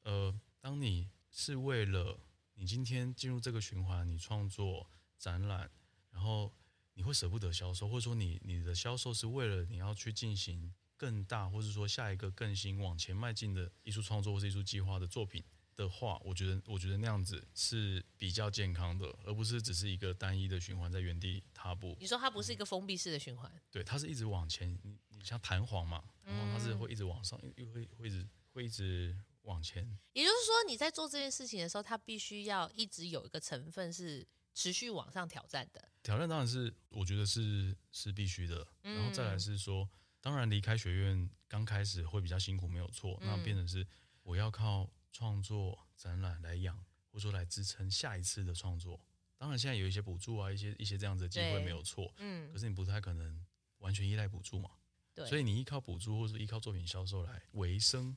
[0.02, 2.18] 呃，当你是为了
[2.54, 4.88] 你今天进入这个循环，你创作
[5.18, 5.70] 展览，
[6.10, 6.52] 然后
[6.94, 15.44] 你会舍不得销售，或者说你你的销售是为了你要去进行更大，或者说下一个更新、往前迈进的艺术创作或是艺术计划的作品。
[15.76, 21.96] 的话，我觉得，我觉得那样子是比较健康的，而不是只是一个单一的循环在原地踏步。
[22.00, 23.50] 你说它不是一个封闭式的循环？
[23.70, 24.70] 对，它是一直往前。
[24.82, 29.82] 你你像弹簧嘛，然后它是会一直往上，又会会一直会一直往前。
[30.12, 35.88] 也就是说，你在做这件事情的时候，它必须要一直有一个成分是持续往上挑战的。
[36.02, 39.88] 挑战当然是我觉得是是必须的，然后再来是说，
[40.20, 43.18] 当然离开学院刚开始会比较辛苦，没有错。
[43.22, 43.86] 那变成是
[44.22, 44.88] 我要靠。
[45.14, 46.76] 创作展览来养，
[47.08, 49.00] 或者说来支撑下一次的创作。
[49.38, 52.12] 当然，现在有一些补助啊，一些一些这样子的机会没有错。
[52.18, 52.52] 嗯。
[52.52, 53.46] 可是你不太可能
[53.78, 54.70] 完全依赖补助嘛？
[55.14, 55.24] 对。
[55.26, 58.16] 所以你依靠补助或者依靠作品销售来维生，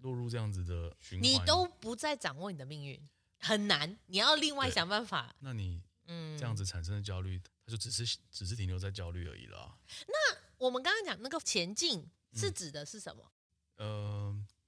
[0.00, 3.98] 落入这样子的循环，你都不再掌握你的命运，很难。
[4.04, 5.34] 你要另外想办法。
[5.40, 9.78] 那你嗯，这样子产生的焦虑，它就只是只是停留在焦虑而已了。
[10.06, 13.32] 那我们刚刚讲那个前进是指的是什么？
[13.76, 14.23] 呃，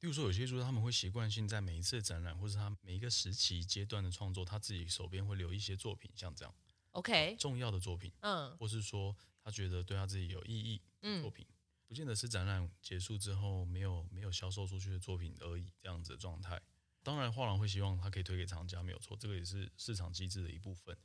[0.07, 6.55] 比如说有些艺术家他们会习惯性在每一次的展览，或者他每一个时期阶段的创作，他自己手边会留一些作品，像这样
[6.93, 11.45] ，OK，重要的作品，嗯，或是说他觉得对他自己有意义，的，作品，
[11.89, 16.63] 不见得是展览结束之后没有没有销售出去的作品而已，这样子的状态。
[17.03, 20.97] 当然，画廊会希望他可以推给厂家，没有错，这个也是市场机制的一部分。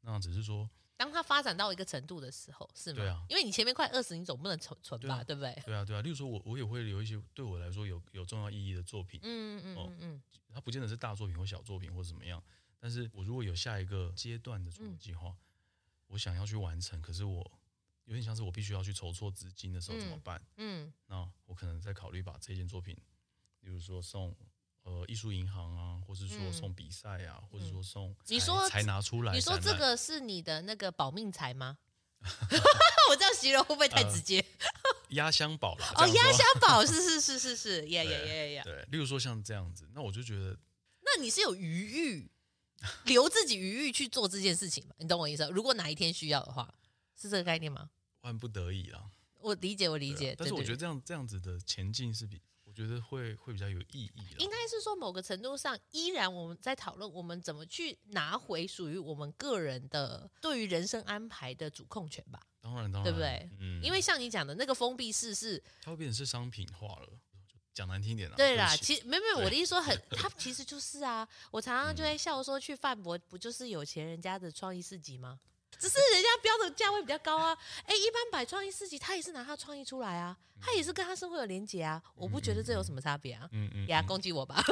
[0.00, 0.70] 那只是说。
[0.96, 2.96] 当它发展到一个程度的时候，是吗？
[2.96, 5.62] 对啊，因为你前面快二十，你总不能存存吧，对，不对？
[5.64, 6.00] 对啊，对啊。
[6.00, 9.20] 例如说我，我我也会留一些对我来说有有重要意义的作品。
[9.22, 10.22] 嗯嗯嗯嗯。
[10.54, 12.42] 它不见得是大作品或小作品或者怎么样，
[12.80, 15.36] 但是我如果有下一个阶段的创作计划，嗯、
[16.06, 17.40] 我想要去完成，可是我
[18.06, 20.42] 有点像是我必须要去筹措资金的时候怎么办？
[20.56, 22.96] 嗯，嗯那我可能在考虑把这件作品，
[23.60, 24.34] 比如说送。
[24.86, 29.32] 呃，艺术银行啊，或是说送比赛啊，嗯、或者说送你说才拿出来。
[29.32, 31.76] 你说这个是你的那个保命财吗？
[33.10, 34.44] 我这样形容会不会太直接？
[35.10, 38.62] 压箱宝了哦，压箱宝是是是是是，呀呀呀呀。
[38.62, 40.56] 对，例如说像这样子，那我就觉得，
[41.02, 42.30] 那你是有余裕，
[43.06, 44.94] 留自己余裕去做这件事情吗？
[44.98, 45.48] 你懂我意思？
[45.50, 46.72] 如果哪一天需要的话，
[47.20, 47.90] 是这个概念吗？
[48.20, 49.10] 万不得已啊。
[49.40, 50.34] 我理解，我理解。
[50.38, 52.40] 但是我觉得这样这样子的前进是比。
[52.76, 54.36] 觉得会会比较有意义。
[54.38, 62.38] 应该是说，某个程度上，依然我们在讨论我们怎么去拿回属于我们个人的对于人生安排的主控权吧。
[62.60, 63.48] 当然，当然，对不对？
[63.58, 67.08] 嗯，因为像你讲的那个封闭式是，它会变成是商品化了。
[67.72, 68.36] 讲难听点了。
[68.36, 71.28] 对啦，其实没没有，我的意思说很，它其实就是啊。
[71.50, 75.38] 我常常就在笑说，去范博不就是有钱人家的创意市集吗？
[75.78, 84.62] 只是人家标的价位比较高啊，哎，一般摆创意市集，他也是拿他创意出来啊，他也是跟他生活有连结啊，我不觉得这有什么差别啊，嗯嗯，呀，攻击我吧，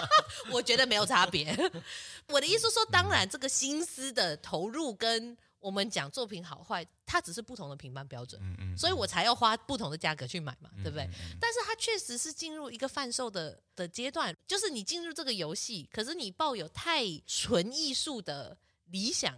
[0.50, 1.54] 我觉得没有差别。
[2.28, 11.08] 我的意思说，当然这个心思的投入跟我们讲作品好坏，它只是不同的评判标准，嗯嗯，所以我才要花不同的价格去买嘛，对不对？
[11.40, 18.56] 但是它确实是进入一个贩售的的阶段，就是你进入这个游戏，可是你抱有太纯艺术的
[18.86, 19.34] 理想。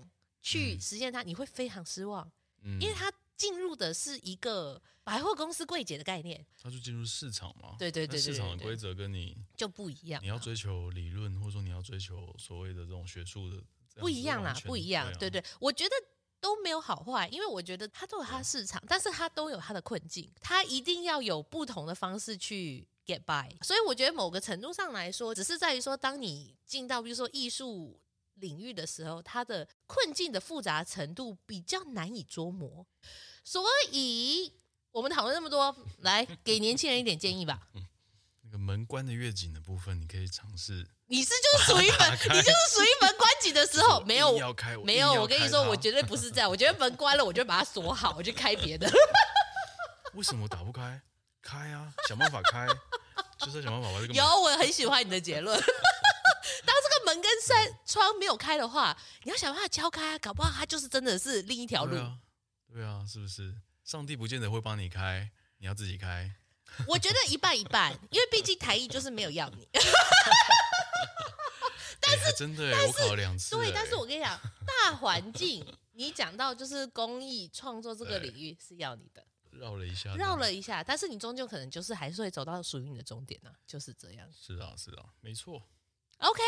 [0.46, 2.30] 去实现它，你会非常失望，
[2.62, 13.60] 嗯，因为它进入的是一个百货公司柜姐的概念，它就进入市场嘛，对对对，对，对，市场的规则跟你就不一样，你要追求理论，或者说你要追求所谓的这种学术的，
[13.96, 15.96] 不一样啦，不一样，对对，我觉得
[16.40, 27.98] 都没有好坏，因为我觉得它都有它的市场，但是它都有它的困境，它一定要有不同的方式去 get by，所以我觉得某个程度上来说，只是在于说，当你进到比如说艺术。
[28.36, 32.86] 领域的时候，它的困境的复杂程度比较难以捉摸，
[33.44, 34.52] 所以
[34.90, 37.68] 我们讨论那么多，来给年轻人一点建议吧。
[37.74, 37.86] 嗯，
[38.42, 40.86] 那个门关的越紧的部分，你可以尝试。
[41.08, 45.12] 你是就是属于门，你就是属于门关紧的时候，没有要开，没有。
[45.14, 46.50] 我跟你说，我绝对不是这样。
[46.50, 48.90] 我觉得门关了，我就把它锁好，我就开别的。
[50.14, 51.00] 为什么打不开？
[51.40, 52.66] 开啊，想办法开，
[53.38, 54.14] 就是想办法把这个。
[54.14, 55.56] 有，我很喜欢你的结论。
[57.16, 61.92] 门跟扇窗没有开的话，你要想办法敲开啊，搞不好它就是真的是另一条路。
[61.92, 62.18] 对啊，
[62.72, 63.54] 对啊，是不是？
[63.84, 66.34] 上帝不见得会帮你开，你要自己开。
[66.86, 69.66] 我觉得一半一半，因为毕竟台艺就是没有要你。
[72.00, 73.56] 但是、欸、真的，我考了两次。
[73.56, 79.24] 对，但是我跟你讲，大环境，你讲到就是公益创作这个领域是要你的。
[79.52, 84.28] 绕了一下，绕了一下，但是你终究可能就是还是会走到属于你的终点呢、啊，就是这样。
[84.32, 85.62] 是啊，是啊，没错。
[86.18, 86.40] OK，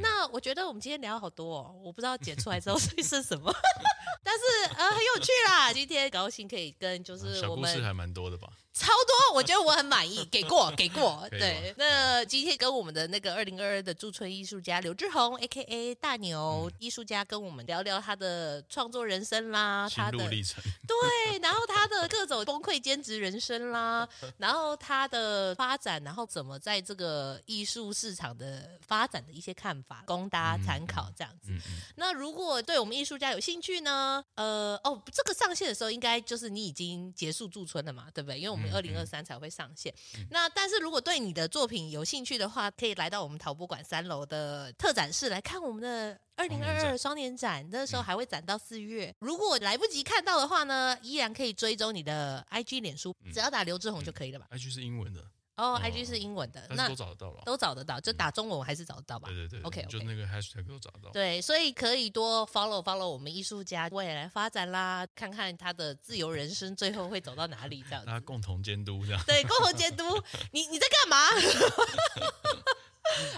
[0.00, 3.52] 那我觉得我们今天聊好多哦，我不知道剪出来之后会 是什么，
[4.22, 5.72] 但是呃很有趣啦。
[5.72, 8.48] 今天高兴可以跟就是我们小故事还蛮多的吧。
[8.74, 11.26] 超多，我觉得我很满意，给过， 给过。
[11.30, 15.94] 对，那今天跟我们的那个二零二二的驻村艺术家刘志宏，A.K.A.
[15.96, 24.08] 大牛艺术家，跟我们聊聊他的创作人生啦，他的历程， 对，然后他的各种崩溃兼职人生啦，
[24.38, 31.52] 然后他的发展，然后怎么在这个艺术市场的发展的一些看法，供大家参考这样子。
[31.96, 34.24] 那如果对我们艺术家有兴趣呢？
[34.34, 38.38] 呃，哦，这个上线的时候应该就是你已经结束驻村了嘛，对不对？
[38.38, 38.61] 因为我们。
[38.72, 39.92] 二零二三才会上线。
[40.18, 47.66] 嗯、那但是如果对你的作品有兴趣的话，可以来到我们陶博馆三楼的特展室来看我们的二零二二双年展。
[47.70, 49.06] 那时候还会展到四月。
[49.20, 55.24] 嗯、如果来不及看到的话呢，依然可以追踪你的 IG 脸书，只要打刘志宏就可以了吧、嗯、？IG 是英文的。
[55.54, 59.28] 哦，IG 是英文的，那都找得到了，都找得到，就打中文我还是找得到吧？
[59.28, 61.10] 对对对，OK，就那个 hashtag 都找得到。
[61.10, 68.06] 对，所以可以多 follow follow 我们艺术家未来发展啦，看看他的自由人生最后会走到哪里这样子。
[68.06, 69.22] 大家共同监督这样。
[69.26, 70.04] 对，共同监督。
[70.52, 71.16] 你你在干嘛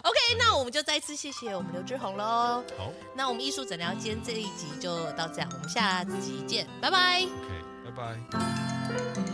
[0.05, 2.63] ？OK，那我们就再次谢谢我们刘志宏喽。
[2.79, 7.23] 好，那我们艺术诊疗间这一集就到这样，我们下集见，拜拜。
[7.23, 9.34] OK，拜拜。